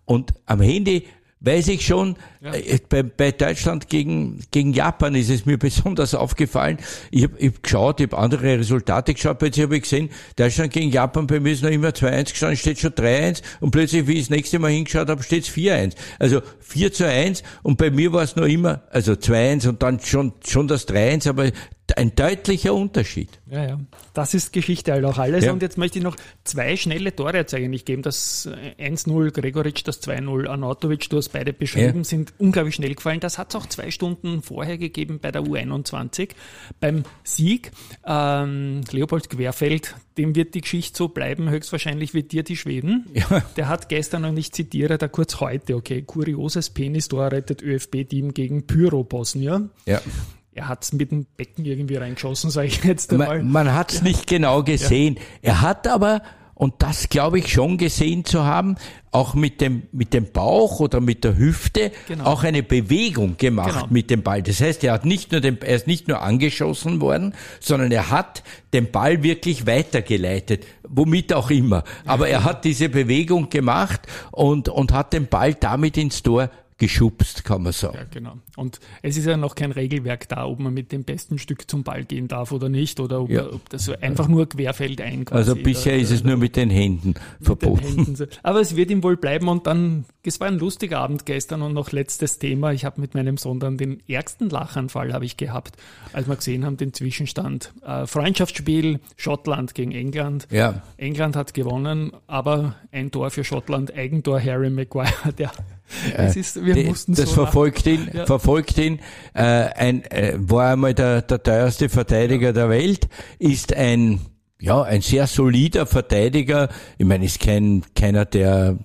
Und 0.04 0.32
am 0.46 0.60
Handy 0.62 1.06
weiß 1.40 1.68
ich 1.68 1.86
schon, 1.86 2.16
ja. 2.40 2.52
äh, 2.54 2.78
bei, 2.88 3.02
bei 3.02 3.30
Deutschland 3.30 3.88
gegen, 3.88 4.40
gegen 4.50 4.72
Japan 4.72 5.14
ist 5.14 5.30
es 5.30 5.46
mir 5.46 5.58
besonders 5.58 6.14
aufgefallen. 6.14 6.78
Ich 7.10 7.24
habe 7.24 7.46
hab 7.46 7.62
geschaut, 7.62 8.00
ich 8.00 8.08
habe 8.10 8.18
andere 8.18 8.58
Resultate 8.58 9.14
geschaut, 9.14 9.38
plötzlich 9.38 9.64
habe 9.64 9.76
ich 9.76 9.82
gesehen, 9.82 10.10
Deutschland 10.36 10.72
gegen 10.72 10.90
Japan, 10.90 11.26
bei 11.26 11.40
mir 11.40 11.52
ist 11.52 11.62
noch 11.62 11.70
immer 11.70 11.90
2-1 11.90 12.30
gestanden, 12.30 12.56
steht 12.56 12.78
schon 12.80 12.92
3-1 12.92 13.42
und 13.60 13.70
plötzlich, 13.70 14.06
wie 14.06 14.14
ich 14.14 14.20
das 14.20 14.30
nächste 14.30 14.58
Mal 14.58 14.72
hingeschaut 14.72 15.08
habe, 15.08 15.22
steht 15.22 15.44
es 15.44 15.50
4-1. 15.50 15.94
Also 16.18 16.40
4 16.60 16.92
zu 16.92 17.06
1 17.06 17.42
und 17.62 17.78
bei 17.78 17.90
mir 17.90 18.12
war 18.12 18.22
es 18.22 18.34
noch 18.34 18.46
immer, 18.46 18.82
also 18.90 19.12
2-1 19.12 19.68
und 19.68 19.82
dann 19.82 20.00
schon, 20.00 20.32
schon 20.44 20.66
das 20.66 20.88
3-1, 20.88 21.28
aber 21.28 21.50
ein 21.98 22.14
deutlicher 22.14 22.74
Unterschied. 22.74 23.40
Ja, 23.50 23.66
ja. 23.66 23.80
Das 24.14 24.32
ist 24.32 24.52
Geschichte 24.52 24.92
halt 24.92 25.04
auch 25.04 25.18
alles. 25.18 25.44
Ja. 25.44 25.52
Und 25.52 25.62
jetzt 25.62 25.78
möchte 25.78 25.98
ich 25.98 26.04
noch 26.04 26.16
zwei 26.44 26.76
schnelle 26.76 27.14
Tore 27.14 27.36
jetzt 27.36 27.52
eigentlich 27.54 27.84
geben. 27.84 28.02
Das 28.02 28.48
1-0 28.78 29.30
Gregoritsch, 29.32 29.82
das 29.84 30.00
2-0 30.02 30.46
Anatovic, 30.46 31.10
du 31.10 31.16
hast 31.16 31.30
beide 31.30 31.52
beschrieben, 31.52 31.98
ja. 31.98 32.04
sind 32.04 32.32
unglaublich 32.38 32.76
schnell 32.76 32.94
gefallen. 32.94 33.20
Das 33.20 33.36
hat 33.36 33.50
es 33.50 33.56
auch 33.56 33.66
zwei 33.66 33.90
Stunden 33.90 34.42
vorher 34.42 34.78
gegeben 34.78 35.18
bei 35.20 35.32
der 35.32 35.42
U21. 35.42 36.30
Beim 36.78 37.02
Sieg, 37.24 37.72
ähm, 38.06 38.82
Leopold 38.92 39.28
Querfeld, 39.28 39.96
dem 40.16 40.36
wird 40.36 40.54
die 40.54 40.60
Geschichte 40.60 40.96
so 40.96 41.08
bleiben, 41.08 41.50
höchstwahrscheinlich 41.50 42.14
wie 42.14 42.22
dir 42.22 42.44
die 42.44 42.56
Schweden. 42.56 43.06
Ja. 43.12 43.42
Der 43.56 43.68
hat 43.68 43.88
gestern 43.88 44.22
noch 44.22 44.32
nicht 44.32 44.54
zitiert, 44.54 45.02
da 45.02 45.08
kurz 45.08 45.40
heute, 45.40 45.74
okay, 45.74 46.02
kurioses 46.02 46.70
Penistor 46.70 47.32
rettet 47.32 47.62
ÖFB-Team 47.62 48.32
gegen 48.34 48.66
Pyro 48.66 49.02
Bosnien. 49.02 49.70
Ja 49.86 50.00
er 50.58 50.68
hat 50.68 50.82
es 50.82 50.92
mit 50.92 51.12
dem 51.12 51.26
Becken 51.36 51.64
irgendwie 51.64 51.96
reingeschossen, 51.96 52.50
sage 52.50 52.66
ich 52.66 52.82
jetzt 52.82 53.12
einmal. 53.12 53.38
Man, 53.38 53.52
man 53.52 53.74
hat 53.74 53.92
es 53.92 53.98
ja. 53.98 54.04
nicht 54.04 54.26
genau 54.26 54.64
gesehen. 54.64 55.14
Ja. 55.40 55.50
Er 55.50 55.60
hat 55.60 55.86
aber, 55.86 56.20
und 56.54 56.74
das 56.78 57.08
glaube 57.08 57.38
ich 57.38 57.52
schon 57.52 57.78
gesehen 57.78 58.24
zu 58.24 58.44
haben, 58.44 58.74
auch 59.12 59.34
mit 59.34 59.60
dem, 59.60 59.84
mit 59.92 60.12
dem 60.12 60.32
Bauch 60.32 60.80
oder 60.80 61.00
mit 61.00 61.22
der 61.22 61.36
Hüfte 61.36 61.92
genau. 62.08 62.24
auch 62.24 62.42
eine 62.42 62.64
Bewegung 62.64 63.36
gemacht 63.36 63.74
genau. 63.74 63.86
mit 63.88 64.10
dem 64.10 64.24
Ball. 64.24 64.42
Das 64.42 64.60
heißt, 64.60 64.82
er 64.82 64.94
hat 64.94 65.04
nicht 65.04 65.30
nur 65.30 65.40
den, 65.40 65.62
er 65.62 65.76
ist 65.76 65.86
nicht 65.86 66.08
nur 66.08 66.22
angeschossen 66.22 67.00
worden, 67.00 67.34
sondern 67.60 67.92
er 67.92 68.10
hat 68.10 68.42
den 68.72 68.90
Ball 68.90 69.22
wirklich 69.22 69.64
weitergeleitet, 69.64 70.66
womit 70.88 71.32
auch 71.32 71.50
immer. 71.50 71.84
Aber 72.04 72.28
er 72.28 72.42
hat 72.42 72.64
diese 72.64 72.88
Bewegung 72.88 73.48
gemacht 73.48 74.00
und, 74.32 74.68
und 74.68 74.92
hat 74.92 75.12
den 75.12 75.28
Ball 75.28 75.54
damit 75.54 75.96
ins 75.96 76.24
Tor 76.24 76.50
geschubst, 76.78 77.44
kann 77.44 77.62
man 77.62 77.72
sagen. 77.72 77.96
Ja, 77.96 78.04
genau. 78.10 78.38
Und 78.56 78.78
es 79.02 79.16
ist 79.16 79.26
ja 79.26 79.36
noch 79.36 79.56
kein 79.56 79.72
Regelwerk 79.72 80.28
da, 80.28 80.46
ob 80.46 80.60
man 80.60 80.72
mit 80.72 80.92
dem 80.92 81.02
besten 81.02 81.38
Stück 81.38 81.68
zum 81.68 81.82
Ball 81.82 82.04
gehen 82.04 82.28
darf 82.28 82.52
oder 82.52 82.68
nicht, 82.68 83.00
oder 83.00 83.20
ob, 83.20 83.30
ja. 83.30 83.46
ob 83.46 83.68
das 83.68 83.88
einfach 83.88 84.28
nur 84.28 84.48
querfeld 84.48 85.00
ein 85.00 85.26
Also 85.28 85.56
bisher 85.56 85.94
oder, 85.94 86.02
ist 86.02 86.10
es 86.12 86.24
nur 86.24 86.36
mit 86.36 86.56
den 86.56 86.70
Händen 86.70 87.08
mit 87.08 87.46
verboten. 87.46 87.82
Den 87.82 88.04
Händen. 88.04 88.28
Aber 88.44 88.60
es 88.60 88.76
wird 88.76 88.90
ihm 88.90 89.02
wohl 89.02 89.16
bleiben 89.16 89.48
und 89.48 89.66
dann, 89.66 90.04
es 90.22 90.38
war 90.38 90.46
ein 90.46 90.58
lustiger 90.58 91.00
Abend 91.00 91.26
gestern 91.26 91.62
und 91.62 91.74
noch 91.74 91.90
letztes 91.90 92.38
Thema. 92.38 92.72
Ich 92.72 92.84
habe 92.84 93.00
mit 93.00 93.14
meinem 93.14 93.38
Sohn 93.38 93.58
dann 93.58 93.76
den 93.76 94.00
ärgsten 94.08 94.48
Lachanfall 94.48 95.12
habe 95.12 95.24
ich 95.24 95.36
gehabt, 95.36 95.76
als 96.12 96.28
wir 96.28 96.36
gesehen 96.36 96.64
haben, 96.64 96.76
den 96.76 96.94
Zwischenstand. 96.94 97.72
Äh, 97.82 98.06
Freundschaftsspiel 98.06 99.00
Schottland 99.16 99.74
gegen 99.74 99.92
England. 99.92 100.46
Ja. 100.50 100.82
England 100.96 101.34
hat 101.34 101.54
gewonnen, 101.54 102.12
aber 102.28 102.76
ein 102.92 103.10
Tor 103.10 103.30
für 103.30 103.42
Schottland, 103.42 103.92
Eigentor 103.94 104.40
Harry 104.40 104.70
Maguire, 104.70 105.08
der 105.38 105.50
es 106.16 106.36
ist, 106.36 106.64
wir 106.64 106.74
die, 106.74 106.84
mussten 106.84 107.14
das 107.14 107.30
so 107.30 107.34
verfolgt 107.34 107.86
ihn, 107.86 108.08
ja. 108.12 108.26
verfolgt 108.26 108.78
ihn. 108.78 109.00
Äh, 109.34 109.42
ein, 109.42 110.04
äh, 110.04 110.34
war 110.36 110.72
einmal 110.72 110.94
der, 110.94 111.22
der 111.22 111.42
teuerste 111.42 111.88
Verteidiger 111.88 112.52
der 112.52 112.68
Welt, 112.68 113.08
ist 113.38 113.74
ein 113.74 114.20
ja 114.60 114.82
ein 114.82 115.02
sehr 115.02 115.26
solider 115.26 115.86
Verteidiger. 115.86 116.68
Ich 116.98 117.06
meine, 117.06 117.24
ist 117.24 117.40
kein 117.40 117.84
keiner 117.94 118.24
der 118.24 118.78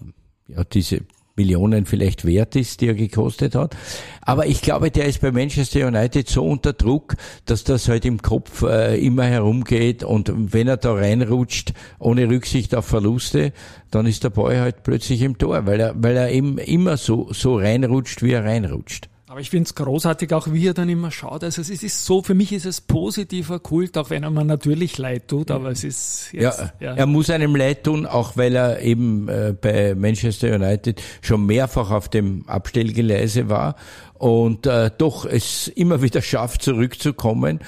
ja 0.47 0.63
diese 0.63 1.01
Millionen 1.35 1.85
vielleicht 1.85 2.25
wert 2.25 2.55
ist, 2.55 2.81
die 2.81 2.87
er 2.87 2.93
gekostet 2.93 3.55
hat. 3.55 3.75
Aber 4.21 4.45
ich 4.45 4.61
glaube, 4.61 4.91
der 4.91 5.05
ist 5.05 5.21
bei 5.21 5.31
Manchester 5.31 5.87
United 5.87 6.29
so 6.29 6.45
unter 6.45 6.73
Druck, 6.73 7.15
dass 7.45 7.63
das 7.63 7.87
halt 7.87 8.05
im 8.05 8.21
Kopf 8.21 8.61
äh, 8.61 8.97
immer 9.03 9.25
herumgeht 9.25 10.03
und 10.03 10.31
wenn 10.53 10.67
er 10.67 10.77
da 10.77 10.93
reinrutscht, 10.93 11.73
ohne 11.99 12.29
Rücksicht 12.29 12.75
auf 12.75 12.85
Verluste, 12.85 13.51
dann 13.89 14.05
ist 14.05 14.23
der 14.23 14.29
Boy 14.29 14.57
halt 14.57 14.83
plötzlich 14.83 15.21
im 15.21 15.37
Tor, 15.37 15.65
weil 15.65 15.79
er, 15.79 15.93
weil 15.95 16.15
er 16.15 16.31
eben 16.31 16.57
immer 16.57 16.97
so, 16.97 17.29
so 17.31 17.57
reinrutscht, 17.57 18.21
wie 18.21 18.31
er 18.31 18.43
reinrutscht. 18.43 19.09
Aber 19.33 19.41
ich 19.41 19.49
finde 19.49 19.65
es 19.65 19.73
großartig, 19.73 20.31
auch 20.31 20.45
wie 20.51 20.67
er 20.67 20.75
dann 20.75 20.89
immer 20.89 21.09
schaut. 21.09 21.43
Also 21.43 21.59
es 21.59 21.71
ist 21.71 22.05
so, 22.05 22.21
für 22.21 22.35
mich 22.35 22.53
ist 22.53 22.67
es 22.67 22.81
positiver 22.81 23.57
Kult, 23.57 23.97
auch 23.97 24.11
wenn 24.11 24.21
er 24.21 24.29
mir 24.29 24.45
natürlich 24.45 24.99
leid 24.99 25.27
tut, 25.27 25.49
aber 25.49 25.71
es 25.71 25.83
ist 25.83 26.27
jetzt, 26.33 26.59
ja, 26.59 26.71
ja. 26.79 26.93
er 26.93 27.07
muss 27.07 27.31
einem 27.31 27.55
leid 27.55 27.83
tun, 27.83 28.05
auch 28.05 28.37
weil 28.37 28.55
er 28.55 28.81
eben 28.81 29.27
äh, 29.29 29.55
bei 29.59 29.95
Manchester 29.95 30.53
United 30.53 31.01
schon 31.23 31.47
mehrfach 31.47 31.89
auf 31.89 32.09
dem 32.09 32.47
Abstellgeleise 32.47 33.49
war 33.49 33.75
und 34.19 34.67
äh, 34.67 34.91
doch 34.95 35.25
es 35.25 35.67
immer 35.67 36.03
wieder 36.03 36.21
schafft, 36.21 36.61
zurückzukommen 36.61 37.59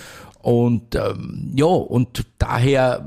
und 0.45 0.93
ähm, 0.93 1.53
ja, 1.55 1.65
und 1.65 2.23
daher 2.37 3.03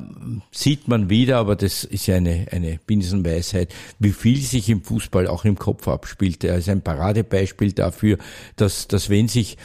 sieht 0.50 0.88
man 0.88 1.08
wieder, 1.08 1.36
aber 1.36 1.54
das 1.54 1.84
ist 1.84 2.08
ja 2.08 2.16
eine, 2.16 2.48
eine 2.50 2.80
Binsenweisheit, 2.84 3.72
wie 4.00 4.10
viel 4.10 4.40
sich 4.40 4.68
im 4.68 4.82
Fußball 4.82 5.28
auch 5.28 5.44
im 5.44 5.56
Kopf 5.56 5.86
abspielt. 5.86 6.42
Er 6.42 6.56
ist 6.56 6.68
ein 6.68 6.82
Paradebeispiel 6.82 7.74
dafür, 7.74 8.18
dass, 8.56 8.88
dass 8.88 9.08
wenn 9.08 9.28
sich 9.28 9.56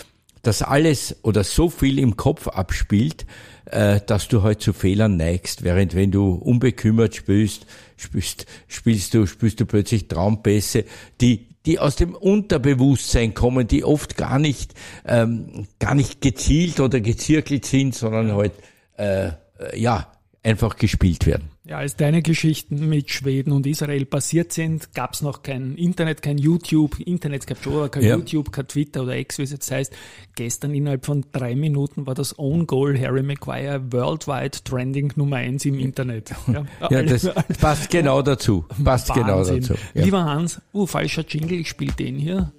das 0.43 0.61
alles 0.61 1.15
oder 1.23 1.43
so 1.43 1.67
viel 1.67 1.97
im 1.97 2.15
Kopf 2.15 2.47
abspielt, 2.47 3.25
äh, 3.65 3.99
dass 4.05 4.27
du 4.27 4.43
halt 4.43 4.61
zu 4.61 4.71
Fehlern 4.71 5.17
neigst, 5.17 5.63
während 5.63 5.95
wenn 5.95 6.11
du 6.11 6.35
unbekümmert 6.35 7.15
spielst, 7.15 7.65
spielst, 7.97 8.45
spielst 8.67 9.15
du, 9.15 9.25
spielst 9.25 9.59
du 9.59 9.65
plötzlich 9.65 10.07
Traumpässe, 10.07 10.85
die 11.21 11.47
die 11.65 11.79
aus 11.79 11.95
dem 11.95 12.15
Unterbewusstsein 12.15 13.33
kommen, 13.33 13.67
die 13.67 13.83
oft 13.83 14.17
gar 14.17 14.39
nicht, 14.39 14.73
ähm, 15.05 15.67
gar 15.79 15.95
nicht 15.95 16.21
gezielt 16.21 16.79
oder 16.79 16.99
gezirkelt 16.99 17.65
sind, 17.65 17.95
sondern 17.95 18.33
halt, 18.33 18.53
äh, 18.97 19.31
ja, 19.75 20.12
einfach 20.43 20.75
gespielt 20.75 21.25
werden. 21.25 21.49
Ja, 21.65 21.77
als 21.77 21.95
deine 21.95 22.21
Geschichten 22.21 22.89
mit 22.89 23.09
Schweden 23.09 23.53
und 23.53 23.65
Israel 23.65 24.05
passiert 24.05 24.51
sind, 24.51 24.93
gab 24.93 25.13
es 25.13 25.21
noch 25.21 25.41
kein 25.41 25.75
Internet, 25.75 26.21
kein 26.21 26.37
YouTube, 26.37 26.99
Internet 26.99 27.47
gab 27.47 27.63
schon, 27.63 27.73
aber 27.73 27.89
kein 27.89 28.03
ja. 28.03 28.17
YouTube, 28.17 28.51
kein 28.51 28.67
Twitter 28.67 29.03
oder 29.03 29.15
X, 29.15 29.37
wie 29.37 29.43
es 29.43 29.51
jetzt 29.51 29.71
heißt. 29.71 29.93
Gestern 30.35 30.73
innerhalb 30.73 31.05
von 31.05 31.23
drei 31.31 31.55
Minuten 31.55 32.05
war 32.05 32.15
das 32.15 32.37
Own 32.37 32.67
Goal 32.67 32.99
Harry 32.99 33.23
Maguire 33.23 33.81
worldwide 33.91 34.63
trending 34.65 35.13
Nummer 35.15 35.37
eins 35.37 35.65
im 35.65 35.79
Internet. 35.79 36.33
Ja, 36.53 36.65
ja 36.89 37.03
das 37.03 37.29
passt 37.59 37.89
genau 37.89 38.21
dazu. 38.21 38.65
Passt 38.83 39.13
genau 39.13 39.37
Wahnsinn. 39.37 39.61
genau 39.61 39.67
dazu. 39.69 39.81
Ja. 39.93 40.03
Lieber 40.03 40.25
Hans, 40.25 40.61
uh, 40.73 40.85
falscher 40.85 41.23
Jingle, 41.27 41.59
ich 41.59 41.69
spiele 41.69 41.93
den 41.93 42.17
hier. 42.17 42.51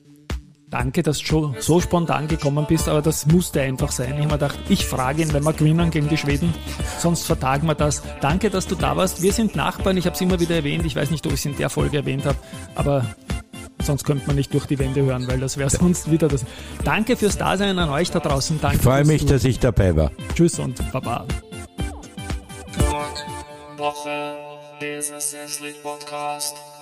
Danke, 0.75 1.05
dass 1.05 1.21
du 1.21 1.25
schon 1.25 1.57
so 1.61 1.81
spontan 1.81 2.27
gekommen 2.27 2.67
bist, 2.69 2.89
aber 2.89 3.01
das 3.01 3.27
musste 3.27 3.61
einfach 3.61 3.93
sein. 3.93 4.09
Ich 4.09 4.13
habe 4.15 4.27
mir 4.27 4.33
gedacht, 4.33 4.59
ich 4.69 4.85
frage 4.85 5.23
ihn, 5.23 5.33
wenn 5.33 5.45
wir 5.45 5.53
gewinnen 5.53 5.91
gegen 5.93 6.09
die 6.09 6.17
Schweden, 6.17 6.53
sonst 6.99 7.27
vertagen 7.27 7.69
wir 7.69 7.77
das. 7.77 8.03
Danke, 8.21 8.51
dass 8.51 8.67
du 8.67 8.75
da 8.75 8.97
warst. 8.97 9.23
Wir 9.23 9.33
sind 9.33 9.55
Nachbarn, 9.55 9.97
ich 9.97 10.07
habe 10.07 10.17
es 10.17 10.21
immer 10.21 10.41
wieder 10.41 10.57
erwähnt. 10.57 10.85
Ich 10.85 10.97
weiß 10.97 11.13
nicht, 11.13 11.25
ob 11.27 11.33
ich 11.33 11.39
es 11.39 11.47
in 11.47 11.57
der 11.57 11.71
Folge 11.71 11.99
erwähnt 11.99 12.27
habe, 12.27 12.37
aber 12.75 13.07
sonst 13.83 14.03
könnte 14.03 14.27
man 14.27 14.35
nicht 14.35 14.53
durch 14.53 14.67
die 14.67 14.77
Wände 14.81 15.03
hören, 15.03 15.29
weil 15.29 15.39
das 15.39 15.57
wäre 15.57 15.71
sonst 15.71 16.11
wieder 16.11 16.27
das. 16.27 16.45
Danke 16.83 17.17
fürs 17.17 17.39
Dasein 17.39 17.79
an 17.79 17.91
euch 17.91 18.11
da 18.11 18.19
draußen. 18.19 18.61
Danke. 18.61 18.79
Ich 18.79 18.83
freue 18.83 19.05
mich, 19.05 19.25
dass 19.25 19.45
ich 19.45 19.61
dabei 19.61 19.95
war. 19.95 20.11
Tschüss 20.35 20.59
und 20.59 20.91
Baba. 20.91 21.25
Woche, 23.77 24.37
Business 24.81 25.37
Podcast. 25.85 26.74